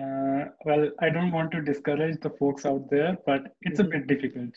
uh, 0.00 0.44
well 0.64 0.88
i 1.00 1.10
don't 1.10 1.32
want 1.32 1.50
to 1.50 1.62
discourage 1.62 2.18
the 2.20 2.30
folks 2.40 2.66
out 2.66 2.90
there 2.90 3.16
but 3.26 3.54
it's 3.62 3.80
mm-hmm. 3.80 3.88
a 3.88 3.98
bit 3.98 4.06
difficult 4.06 4.50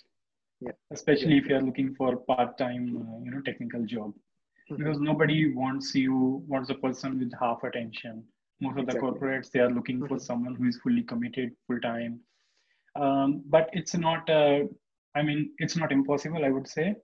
yeah 0.62 0.72
especially 0.92 1.34
yeah. 1.34 1.42
if 1.42 1.48
you're 1.48 1.62
looking 1.62 1.94
for 1.96 2.18
part-time 2.18 2.86
uh, 2.98 3.24
you 3.24 3.32
know 3.32 3.42
technical 3.42 3.84
job 3.86 4.10
mm-hmm. 4.12 4.78
because 4.78 5.00
nobody 5.00 5.54
wants 5.54 5.94
you 5.96 6.44
wants 6.48 6.70
a 6.70 6.76
person 6.76 7.20
with 7.20 7.32
half 7.40 7.64
attention 7.64 8.24
most 8.62 8.80
of 8.80 8.86
the 8.86 8.94
corporates 8.94 9.52
they 9.52 9.60
are 9.60 9.70
looking 9.72 10.00
for 10.00 10.16
mm-hmm. 10.16 10.30
someone 10.30 10.56
who 10.56 10.68
is 10.68 10.78
fully 10.78 11.04
committed 11.04 11.52
full 11.68 11.80
time 11.80 12.20
um, 12.96 13.44
but 13.48 13.70
it's 13.74 13.96
not 13.96 14.30
uh, 14.30 14.60
i 15.16 15.22
mean 15.22 15.52
it's 15.58 15.76
not 15.76 15.92
impossible 15.92 16.46
i 16.46 16.50
would 16.50 16.68
say 16.68 16.96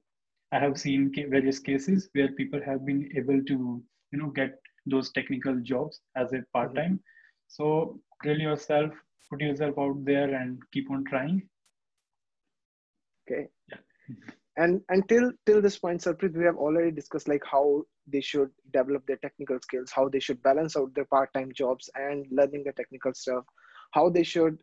i 0.53 0.59
have 0.59 0.77
seen 0.77 1.11
various 1.29 1.59
cases 1.59 2.09
where 2.13 2.31
people 2.33 2.61
have 2.65 2.85
been 2.85 3.09
able 3.15 3.43
to 3.43 3.83
you 4.11 4.19
know 4.19 4.27
get 4.27 4.57
those 4.85 5.11
technical 5.11 5.55
jobs 5.59 5.99
as 6.15 6.31
a 6.33 6.43
part 6.53 6.73
time 6.75 6.93
mm-hmm. 6.93 7.49
so 7.49 7.99
drill 8.23 8.39
yourself 8.39 8.91
put 9.29 9.41
yourself 9.41 9.77
out 9.77 10.03
there 10.05 10.33
and 10.35 10.59
keep 10.73 10.89
on 10.91 11.03
trying 11.05 11.41
okay. 13.21 13.47
Yeah. 13.69 13.77
and 14.57 14.81
until 14.89 15.31
till 15.45 15.61
this 15.61 15.77
point 15.77 16.01
Sarpreet, 16.01 16.35
we 16.35 16.43
have 16.43 16.57
already 16.57 16.91
discussed 16.91 17.27
like 17.27 17.43
how 17.45 17.83
they 18.07 18.21
should 18.21 18.49
develop 18.73 19.05
their 19.05 19.17
technical 19.17 19.59
skills 19.61 19.91
how 19.91 20.09
they 20.09 20.19
should 20.19 20.41
balance 20.43 20.75
out 20.75 20.93
their 20.93 21.05
part-time 21.05 21.51
jobs 21.53 21.89
and 21.95 22.25
learning 22.31 22.63
the 22.65 22.73
technical 22.73 23.13
stuff 23.13 23.45
how 23.91 24.09
they 24.09 24.23
should 24.23 24.57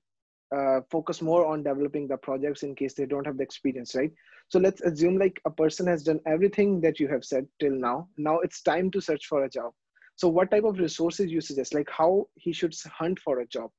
uh, 0.57 0.81
focus 0.91 1.21
more 1.21 1.47
on 1.47 1.63
developing 1.63 2.09
the 2.09 2.17
projects 2.17 2.63
in 2.63 2.75
case 2.75 2.95
they 2.95 3.07
don't 3.07 3.27
have 3.27 3.37
the 3.37 3.43
experience 3.43 3.95
right? 3.95 4.13
So 4.49 4.59
let's 4.59 4.81
assume 4.81 5.19
like 5.19 5.41
a 5.45 5.51
person 5.51 5.87
has 5.89 6.03
done 6.03 6.21
everything 6.27 6.81
that 6.81 6.99
you 6.99 7.07
have 7.09 7.25
said 7.25 7.47
till 7.61 7.73
now. 7.73 8.09
Now 8.17 8.39
it's 8.39 8.63
time 8.63 8.91
to 8.93 9.01
search 9.01 9.27
for 9.27 9.45
a 9.45 9.51
job. 9.51 9.73
So 10.17 10.29
what 10.29 10.51
type 10.51 10.65
of 10.65 10.79
resources 10.79 11.31
you 11.31 11.43
suggest? 11.43 11.75
Like 11.75 11.91
how 11.91 12.29
he 12.35 12.53
should 12.53 12.75
hunt 12.87 13.21
for 13.21 13.41
a 13.41 13.47
job 13.47 13.71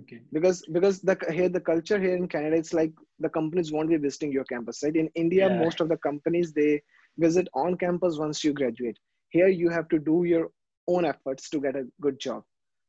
okay. 0.00 0.20
Because 0.32 0.64
because 0.72 1.00
the 1.00 1.16
here 1.30 1.48
the 1.48 1.60
culture 1.60 1.98
here 2.00 2.16
in 2.16 2.26
canada 2.28 2.56
it's 2.56 2.72
like 2.72 2.92
the 3.20 3.28
companies 3.28 3.72
won't 3.72 3.88
be 3.88 3.96
visiting 3.96 4.32
your 4.32 4.44
campus 4.44 4.82
right? 4.82 4.96
In 4.96 5.08
india 5.14 5.48
yeah. 5.48 5.58
most 5.58 5.80
of 5.80 5.88
the 5.88 5.96
companies 5.98 6.52
they 6.52 6.82
visit 7.18 7.48
on 7.54 7.76
campus 7.76 8.18
once 8.18 8.42
you 8.42 8.52
graduate. 8.52 8.98
Here 9.30 9.48
you 9.48 9.68
have 9.70 9.88
to 9.88 9.98
do 9.98 10.24
your 10.24 10.50
own 10.88 11.04
efforts 11.04 11.48
to 11.50 11.60
get 11.60 11.76
a 11.76 11.86
good 12.00 12.18
job. 12.18 12.42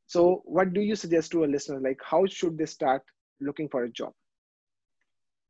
So 0.08 0.42
what 0.46 0.74
do 0.74 0.82
you 0.82 0.96
suggest 0.96 1.32
to 1.32 1.44
a 1.44 1.52
listener? 1.56 1.80
Like 1.80 2.00
how 2.04 2.26
should 2.26 2.58
they 2.58 2.66
start 2.66 3.04
looking 3.42 3.70
for 3.70 3.84
a 3.84 3.90
job? 3.90 4.14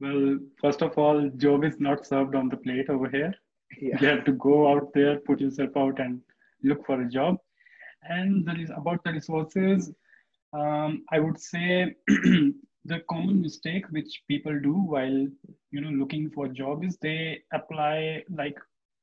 Well 0.01 0.39
first 0.61 0.81
of 0.81 0.97
all 0.97 1.29
job 1.37 1.63
is 1.63 1.79
not 1.79 2.05
served 2.05 2.35
on 2.35 2.49
the 2.49 2.57
plate 2.57 2.89
over 2.89 3.09
here. 3.09 3.33
Yeah. 3.81 3.99
you 3.99 4.07
have 4.07 4.23
to 4.25 4.31
go 4.33 4.71
out 4.71 4.93
there 4.93 5.19
put 5.19 5.41
yourself 5.41 5.75
out 5.75 5.99
and 5.99 6.21
look 6.63 6.85
for 6.85 7.01
a 7.01 7.09
job. 7.09 7.37
And 8.03 8.45
there 8.45 8.59
is 8.59 8.69
about 8.69 9.03
the 9.03 9.13
resources 9.13 9.91
um, 10.59 11.03
i 11.11 11.19
would 11.19 11.39
say 11.39 11.95
the 12.91 12.99
common 13.09 13.41
mistake 13.41 13.85
which 13.89 14.21
people 14.27 14.57
do 14.59 14.73
while 14.93 15.19
you 15.71 15.81
know 15.81 15.93
looking 16.01 16.29
for 16.29 16.45
a 16.45 16.55
job 16.61 16.83
is 16.83 16.97
they 17.01 17.39
apply 17.53 18.23
like 18.41 18.57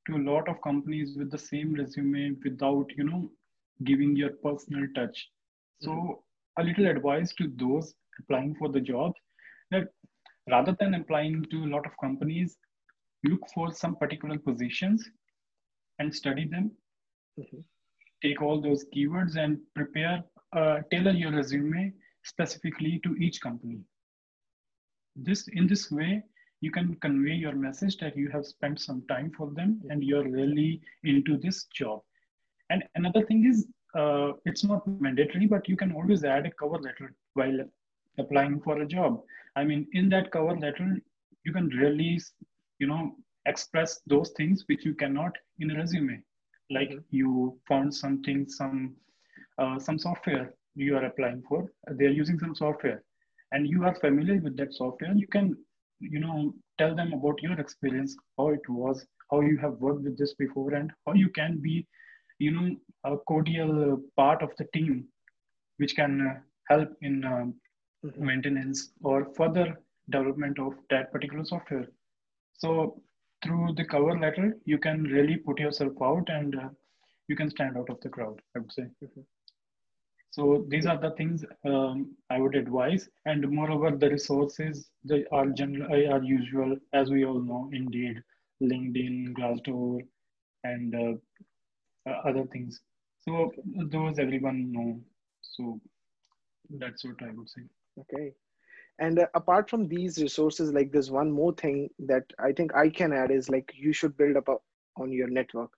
to 0.07 0.17
a 0.17 0.27
lot 0.31 0.49
of 0.49 0.61
companies 0.63 1.17
with 1.17 1.31
the 1.31 1.39
same 1.39 1.75
resume 1.75 2.37
without 2.45 2.87
you 2.97 3.05
know 3.05 3.23
giving 3.85 4.15
your 4.17 4.31
personal 4.47 4.87
touch 4.95 5.29
so 5.81 5.91
mm-hmm. 5.91 6.63
a 6.63 6.65
little 6.69 6.87
advice 6.87 7.33
to 7.35 7.51
those 7.57 7.95
applying 8.21 8.55
for 8.55 8.69
the 8.69 8.81
job 8.81 9.13
that 9.71 9.89
rather 10.51 10.77
than 10.79 10.95
applying 10.95 11.45
to 11.51 11.65
a 11.65 11.73
lot 11.75 11.87
of 11.87 12.01
companies 12.01 12.57
look 13.25 13.43
for 13.55 13.73
some 13.73 13.97
particular 13.97 14.39
positions 14.39 15.09
and 15.99 16.15
study 16.15 16.47
them 16.55 16.71
mm-hmm. 17.39 17.61
Take 18.23 18.41
all 18.41 18.61
those 18.61 18.85
keywords 18.95 19.37
and 19.37 19.59
prepare 19.75 20.25
uh, 20.57 20.79
tailor 20.91 21.13
your 21.13 21.33
resume 21.33 21.93
specifically 22.25 23.01
to 23.05 23.15
each 23.17 23.41
company. 23.41 23.81
This 25.17 25.49
in 25.49 25.67
this 25.67 25.91
way 25.91 26.23
you 26.61 26.71
can 26.71 26.95
convey 26.97 27.35
your 27.35 27.55
message 27.55 27.97
that 27.99 28.17
you 28.17 28.29
have 28.31 28.47
spent 28.47 28.81
some 28.81 29.03
time 29.09 29.33
for 29.37 29.51
them 29.51 29.81
and 29.91 30.05
you're 30.05 30.29
really 30.29 30.81
into 31.03 31.37
this 31.37 31.65
job. 31.75 32.01
And 32.71 32.85
another 32.95 33.25
thing 33.27 33.45
is 33.47 33.67
uh, 33.95 34.33
it's 34.45 34.65
not 34.65 34.87
mandatory 35.01 35.47
but 35.47 35.69
you 35.69 35.77
can 35.77 35.93
always 35.93 36.25
add 36.25 36.47
a 36.47 36.51
cover 36.53 36.79
letter 36.79 37.15
while 37.35 37.59
applying 38.19 38.61
for 38.61 38.81
a 38.81 38.87
job. 38.87 39.21
I 39.57 39.65
mean 39.65 39.87
in 39.93 40.09
that 40.11 40.31
cover 40.31 40.57
letter 40.57 40.97
you 41.45 41.53
can 41.53 41.69
really 41.69 42.21
you 42.79 42.87
know 42.87 43.17
express 43.47 44.01
those 44.07 44.31
things 44.37 44.65
which 44.69 44.85
you 44.85 44.95
cannot 44.95 45.33
in 45.59 45.71
a 45.73 45.77
resume 45.77 46.23
like 46.73 46.91
mm-hmm. 46.91 47.17
you 47.21 47.59
found 47.69 47.95
something 47.95 48.49
some 48.49 48.95
uh, 49.59 49.79
some 49.79 49.99
software 49.99 50.55
you 50.75 50.97
are 50.97 51.05
applying 51.05 51.43
for 51.49 51.71
they're 51.99 52.19
using 52.23 52.39
some 52.39 52.55
software 52.55 53.03
and 53.53 53.69
you 53.69 53.85
are 53.85 53.95
familiar 53.97 54.41
with 54.41 54.57
that 54.57 54.73
software 54.73 55.15
you 55.15 55.27
can 55.27 55.57
you 56.01 56.21
know 56.21 56.55
tell 56.79 56.95
them 56.95 57.13
about 57.13 57.43
your 57.43 57.59
experience 57.61 58.17
how 58.39 58.49
it 58.49 58.69
was 58.69 59.07
how 59.31 59.41
you 59.41 59.57
have 59.59 59.75
worked 59.87 60.03
with 60.03 60.17
this 60.19 60.35
before 60.35 60.75
and 60.75 60.91
how 61.07 61.13
you 61.13 61.29
can 61.41 61.59
be 61.59 61.87
you 62.39 62.51
know 62.51 62.69
a 63.05 63.17
cordial 63.31 64.01
part 64.17 64.43
of 64.43 64.51
the 64.59 64.67
team 64.75 65.05
which 65.77 65.95
can 65.95 66.21
uh, 66.27 66.35
help 66.71 66.91
in 67.03 67.25
uh, 67.25 67.45
mm-hmm. 68.05 68.27
maintenance 68.27 68.91
or 69.03 69.29
further 69.37 69.79
development 70.11 70.59
of 70.59 70.73
that 70.91 71.13
particular 71.13 71.45
software 71.45 71.87
so 72.53 73.01
through 73.43 73.73
the 73.77 73.85
cover 73.85 74.19
letter 74.19 74.57
you 74.65 74.79
can 74.79 75.05
really 75.05 75.37
put 75.37 75.59
yourself 75.59 75.93
out 76.03 76.29
and 76.29 76.57
uh, 76.59 76.69
you 77.29 77.37
can 77.37 77.51
stand 77.51 77.77
out 77.77 77.91
of 77.91 78.01
the 78.01 78.09
crowd 78.09 78.41
i 78.57 78.59
would 78.61 78.73
say. 78.73 78.87
So 80.31 80.65
these 80.69 80.87
are 80.87 80.99
the 80.99 81.11
things 81.13 81.45
um, 81.65 82.17
I 82.31 82.41
would 82.41 82.55
advise. 82.55 83.09
And 83.27 83.49
moreover, 83.51 83.91
the 83.97 84.11
resources 84.11 84.91
they 85.05 85.25
are 85.31 85.47
general 85.51 85.91
are 86.13 86.23
usual, 86.23 86.77
as 86.93 87.11
we 87.11 87.25
all 87.25 87.41
know, 87.41 87.71
Indeed, 87.73 88.23
LinkedIn, 88.63 89.35
Glassdoor, 89.35 90.01
and 90.65 90.95
uh, 90.95 92.11
uh, 92.11 92.15
other 92.29 92.45
things. 92.47 92.81
So 93.21 93.53
those 93.91 94.19
everyone 94.19 94.73
know. 94.73 95.01
So 95.43 95.81
that's 96.71 97.05
what 97.05 97.23
I 97.23 97.31
would 97.33 97.49
say. 97.49 97.63
Okay. 98.01 98.33
And 98.99 99.19
uh, 99.19 99.27
apart 99.35 99.69
from 99.69 99.89
these 99.89 100.19
resources, 100.19 100.73
like 100.73 100.93
there's 100.93 101.11
one 101.11 101.31
more 101.31 101.53
thing 101.55 101.89
that 102.07 102.25
I 102.39 102.53
think 102.53 102.75
I 102.75 102.89
can 102.89 103.13
add 103.13 103.31
is 103.31 103.49
like 103.49 103.73
you 103.77 103.93
should 103.93 104.17
build 104.17 104.37
up 104.37 104.49
a, 104.49 104.57
on 104.97 105.11
your 105.13 105.29
network. 105.29 105.71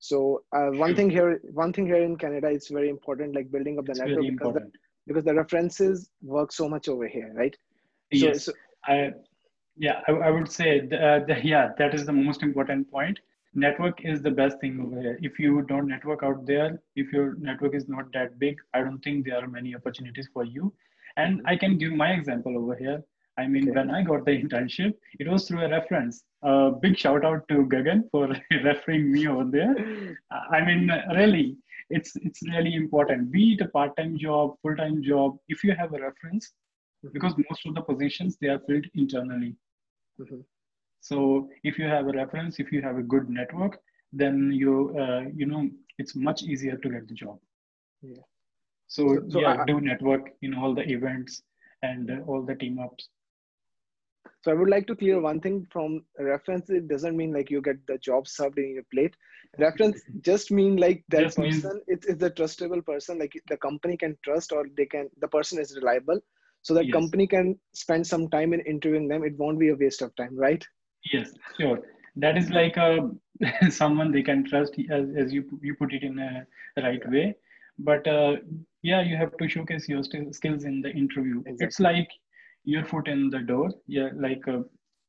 So 0.00 0.42
uh, 0.54 0.70
one 0.70 0.94
thing 0.94 1.10
here 1.10 1.40
one 1.52 1.72
thing 1.72 1.86
here 1.86 2.02
in 2.02 2.16
canada 2.16 2.48
is 2.48 2.68
very 2.68 2.88
important 2.88 3.34
like 3.34 3.50
building 3.50 3.78
up 3.78 3.86
the 3.86 3.92
it's 3.92 4.00
network 4.00 4.26
because 4.26 4.54
the, 4.54 4.72
because 5.06 5.24
the 5.24 5.34
references 5.34 6.08
work 6.22 6.52
so 6.52 6.68
much 6.68 6.88
over 6.88 7.08
here 7.08 7.32
right? 7.34 7.56
Yes. 8.10 8.44
so, 8.44 8.52
i 8.86 9.10
yeah 9.76 10.00
I, 10.06 10.12
I 10.12 10.30
would 10.30 10.50
say 10.50 10.86
the, 10.86 11.04
uh, 11.04 11.24
the, 11.26 11.40
yeah 11.42 11.70
that 11.78 11.94
is 11.94 12.06
the 12.06 12.12
most 12.12 12.42
important 12.42 12.90
point 12.90 13.18
network 13.54 14.04
is 14.04 14.22
the 14.22 14.30
best 14.30 14.60
thing 14.60 14.80
over 14.80 15.00
here 15.00 15.18
if 15.22 15.38
you 15.38 15.62
don't 15.62 15.88
network 15.88 16.22
out 16.22 16.46
there 16.46 16.80
if 16.96 17.12
your 17.12 17.34
network 17.36 17.74
is 17.74 17.88
not 17.88 18.12
that 18.12 18.38
big 18.38 18.56
i 18.74 18.80
don't 18.80 19.02
think 19.02 19.24
there 19.24 19.42
are 19.42 19.48
many 19.48 19.74
opportunities 19.74 20.28
for 20.32 20.44
you 20.44 20.72
and 21.16 21.40
i 21.46 21.56
can 21.56 21.78
give 21.78 21.92
my 21.92 22.12
example 22.12 22.56
over 22.56 22.76
here 22.76 23.02
I 23.38 23.46
mean, 23.46 23.70
okay. 23.70 23.78
when 23.78 23.90
I 23.90 24.02
got 24.02 24.24
the 24.24 24.32
internship, 24.32 24.94
it 25.20 25.28
was 25.28 25.46
through 25.46 25.64
a 25.64 25.70
reference. 25.70 26.24
A 26.42 26.48
uh, 26.48 26.70
big 26.70 26.98
shout 26.98 27.24
out 27.24 27.46
to 27.48 27.66
Gagan 27.72 28.10
for 28.10 28.28
referring 28.64 29.12
me 29.12 29.28
over 29.28 29.44
there. 29.44 30.16
I 30.50 30.64
mean, 30.64 30.90
really, 31.14 31.56
it's 31.88 32.16
it's 32.16 32.42
really 32.42 32.74
important. 32.74 33.30
Be 33.30 33.52
it 33.52 33.60
a 33.60 33.68
part-time 33.68 34.18
job, 34.18 34.56
full-time 34.62 35.02
job, 35.02 35.38
if 35.48 35.62
you 35.62 35.72
have 35.72 35.94
a 35.94 36.00
reference, 36.00 36.52
mm-hmm. 37.04 37.12
because 37.12 37.34
most 37.48 37.64
of 37.66 37.74
the 37.76 37.80
positions 37.80 38.36
they 38.40 38.48
are 38.48 38.60
filled 38.66 38.86
internally. 38.94 39.54
Mm-hmm. 40.20 40.40
So 41.00 41.48
if 41.64 41.78
you 41.78 41.86
have 41.86 42.08
a 42.08 42.12
reference, 42.12 42.58
if 42.58 42.72
you 42.72 42.82
have 42.82 42.98
a 42.98 43.02
good 43.02 43.28
network, 43.28 43.78
then 44.12 44.50
you 44.52 44.94
uh, 44.98 45.24
you 45.34 45.46
know 45.46 45.68
it's 45.98 46.14
much 46.14 46.42
easier 46.42 46.76
to 46.76 46.88
get 46.88 47.08
the 47.08 47.14
job. 47.14 47.38
Yeah. 48.02 48.22
So, 48.86 49.06
so, 49.06 49.22
so 49.28 49.40
yeah, 49.40 49.58
I, 49.60 49.64
do 49.64 49.80
network 49.80 50.30
in 50.42 50.54
all 50.54 50.74
the 50.74 50.88
events 50.88 51.42
and 51.82 52.10
uh, 52.10 52.24
all 52.26 52.42
the 52.42 52.54
team 52.54 52.78
ups. 52.78 53.08
So 54.42 54.52
I 54.52 54.54
would 54.54 54.70
like 54.70 54.86
to 54.86 54.96
clear 54.96 55.20
one 55.20 55.40
thing 55.40 55.66
from 55.70 56.04
reference. 56.18 56.70
It 56.70 56.88
doesn't 56.88 57.16
mean 57.16 57.32
like 57.32 57.50
you 57.50 57.60
get 57.60 57.84
the 57.86 57.98
job 57.98 58.28
served 58.28 58.58
in 58.58 58.74
your 58.74 58.84
plate. 58.92 59.14
Reference 59.58 60.00
just 60.20 60.50
mean 60.50 60.76
like 60.76 61.04
that 61.08 61.22
just 61.22 61.36
person. 61.36 61.70
Means... 61.70 61.84
It's 61.88 62.06
it's 62.06 62.22
a 62.22 62.30
trustable 62.30 62.84
person. 62.84 63.18
Like 63.18 63.32
the 63.48 63.56
company 63.56 63.96
can 63.96 64.16
trust 64.24 64.52
or 64.52 64.66
they 64.76 64.86
can. 64.86 65.08
The 65.20 65.28
person 65.28 65.58
is 65.58 65.76
reliable, 65.76 66.20
so 66.62 66.74
that 66.74 66.86
yes. 66.86 66.92
company 66.92 67.26
can 67.26 67.58
spend 67.74 68.06
some 68.06 68.28
time 68.28 68.52
in 68.52 68.60
interviewing 68.60 69.08
them. 69.08 69.24
It 69.24 69.36
won't 69.36 69.58
be 69.58 69.70
a 69.70 69.76
waste 69.76 70.02
of 70.02 70.14
time, 70.16 70.36
right? 70.36 70.64
Yes, 71.12 71.32
sure. 71.58 71.80
That 72.16 72.36
is 72.36 72.50
like 72.50 72.76
a 72.76 73.10
someone 73.70 74.12
they 74.12 74.22
can 74.22 74.44
trust 74.44 74.74
as, 74.90 75.08
as 75.16 75.32
you 75.32 75.44
you 75.62 75.74
put 75.74 75.92
it 75.92 76.02
in 76.02 76.18
a 76.18 76.46
right 76.82 77.10
way. 77.10 77.34
But 77.78 78.06
uh, 78.06 78.36
yeah, 78.82 79.02
you 79.02 79.16
have 79.16 79.36
to 79.36 79.48
showcase 79.48 79.88
your 79.88 80.02
skills 80.02 80.64
in 80.64 80.80
the 80.82 80.90
interview. 80.90 81.40
Exactly. 81.46 81.66
It's 81.66 81.80
like 81.80 82.08
your 82.64 82.84
foot 82.84 83.08
in 83.08 83.30
the 83.30 83.40
door 83.50 83.68
yeah 83.86 84.08
like 84.24 84.46
uh, 84.48 84.60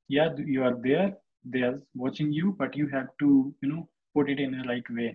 yeah 0.07 0.29
you 0.53 0.63
are 0.63 0.75
there 0.83 1.07
they 1.53 1.61
are 1.69 1.81
watching 1.93 2.31
you 2.31 2.55
but 2.61 2.75
you 2.75 2.87
have 2.87 3.09
to 3.19 3.53
you 3.61 3.69
know 3.71 3.87
put 4.15 4.29
it 4.29 4.39
in 4.39 4.53
a 4.59 4.63
right 4.67 4.89
way 4.97 5.09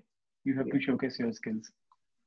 you 0.45 0.55
have 0.59 0.67
yeah. 0.67 0.75
to 0.75 0.81
showcase 0.87 1.19
your 1.19 1.33
skills 1.33 1.71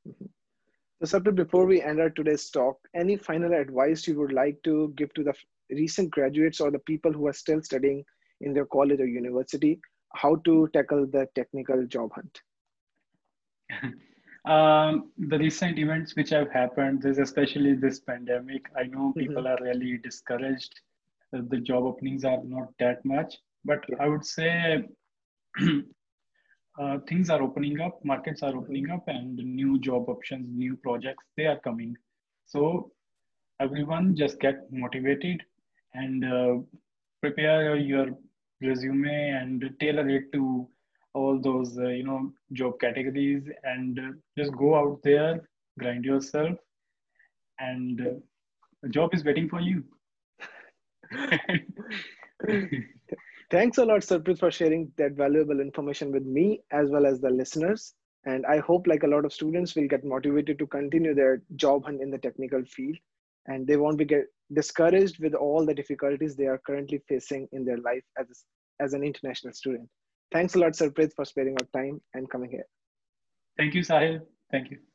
mm-hmm. 0.08 1.06
so 1.12 1.20
before 1.20 1.66
we 1.66 1.82
end 1.82 2.02
our 2.02 2.10
today's 2.10 2.50
talk 2.50 2.78
any 2.96 3.16
final 3.16 3.54
advice 3.54 4.08
you 4.08 4.18
would 4.20 4.34
like 4.34 4.58
to 4.64 4.94
give 4.98 5.14
to 5.14 5.24
the 5.24 5.34
recent 5.82 6.10
graduates 6.10 6.60
or 6.60 6.72
the 6.72 6.86
people 6.92 7.12
who 7.12 7.28
are 7.28 7.40
still 7.44 7.62
studying 7.62 8.04
in 8.42 8.54
their 8.54 8.66
college 8.66 9.00
or 9.00 9.08
university 9.08 9.80
how 10.14 10.36
to 10.38 10.70
tackle 10.74 11.06
the 11.06 11.28
technical 11.36 11.86
job 11.86 12.12
hunt 12.14 12.42
Um, 14.48 15.12
the 15.18 15.38
recent 15.38 15.78
events 15.78 16.16
which 16.16 16.30
have 16.30 16.50
happened, 16.52 17.02
this 17.02 17.18
especially 17.18 17.74
this 17.74 18.00
pandemic, 18.00 18.66
I 18.78 18.84
know 18.84 19.10
mm-hmm. 19.10 19.20
people 19.20 19.46
are 19.46 19.58
really 19.62 19.98
discouraged. 19.98 20.74
The 21.34 21.58
job 21.58 21.84
openings 21.84 22.24
are 22.24 22.42
not 22.46 22.70
that 22.80 23.04
much, 23.04 23.36
but 23.66 23.84
yeah. 23.90 23.98
I 24.00 24.08
would 24.08 24.26
say 24.26 24.86
uh, 26.80 27.00
things 27.10 27.30
are 27.30 27.42
opening 27.42 27.82
up, 27.82 28.00
markets 28.06 28.42
are 28.42 28.56
opening 28.56 28.90
up, 28.90 29.04
and 29.08 29.36
new 29.36 29.80
job 29.80 30.08
options, 30.08 30.48
new 30.50 30.78
projects, 30.78 31.26
they 31.36 31.46
are 31.46 31.60
coming. 31.60 31.98
So 32.46 32.92
everyone 33.60 34.16
just 34.16 34.40
get 34.40 34.72
motivated 34.72 35.44
and 35.94 36.24
uh, 36.24 36.56
prepare 37.20 37.76
your 37.76 38.12
resume 38.62 39.30
and 39.30 39.70
tailor 39.80 40.08
it 40.10 40.32
to 40.34 40.68
all 41.14 41.40
those 41.40 41.78
uh, 41.78 41.88
you 41.88 42.04
know 42.04 42.32
job 42.54 42.80
categories 42.80 43.44
and 43.64 44.00
uh, 44.00 44.12
just 44.38 44.52
go 44.56 44.76
out 44.76 45.00
there 45.04 45.42
grind 45.80 46.06
yourself 46.06 46.58
and 47.60 48.02
uh, 48.02 48.12
a 48.84 48.90
job 48.90 49.14
is 49.14 49.24
waiting 49.24 49.50
for 49.50 49.60
you. 49.60 49.84
Thanks 53.50 53.78
a 53.78 53.86
lot 53.86 54.02
Sarpreet, 54.02 54.40
for 54.40 54.52
sharing 54.52 54.92
that 54.98 55.14
valuable 55.14 55.62
information 55.62 56.12
with 56.12 56.24
me 56.24 56.62
as 56.72 56.90
well 56.90 57.06
as 57.06 57.20
the 57.22 57.30
listeners. 57.30 57.94
And 58.26 58.46
i 58.46 58.58
hope 58.60 58.88
like 58.88 59.04
a 59.04 59.08
lot 59.08 59.24
of 59.24 59.32
students 59.34 59.76
will 59.76 59.88
get 59.88 60.04
motivated 60.04 60.60
to 60.60 60.68
continue 60.68 61.16
their 61.16 61.42
job 61.56 61.86
hunt 61.86 62.02
in 62.02 62.12
the 62.12 62.18
technical 62.18 62.64
field. 62.66 62.98
And 63.46 63.66
they 63.66 63.78
won't 63.78 63.98
be 63.98 64.04
get 64.06 64.26
discouraged 64.54 65.20
with 65.20 65.34
all 65.34 65.66
the 65.66 65.74
difficulties 65.74 66.36
they 66.36 66.46
are 66.46 66.62
currently 66.66 67.02
facing 67.08 67.48
in 67.52 67.66
their 67.66 67.78
life 67.78 68.04
as, 68.18 68.44
as 68.80 68.94
an 68.94 69.04
international 69.04 69.54
student 69.54 69.90
Thanks 70.32 70.56
a 70.56 70.60
lot, 70.60 70.74
Sarpreet, 70.74 71.14
for 71.16 71.26
sparing 71.26 71.56
our 71.62 71.82
time 71.82 72.02
and 72.14 72.30
coming 72.30 72.50
here. 72.50 72.66
Thank 73.58 73.74
you, 73.74 73.82
Sahil. 73.82 74.22
Thank 74.52 74.72
you. 74.72 74.78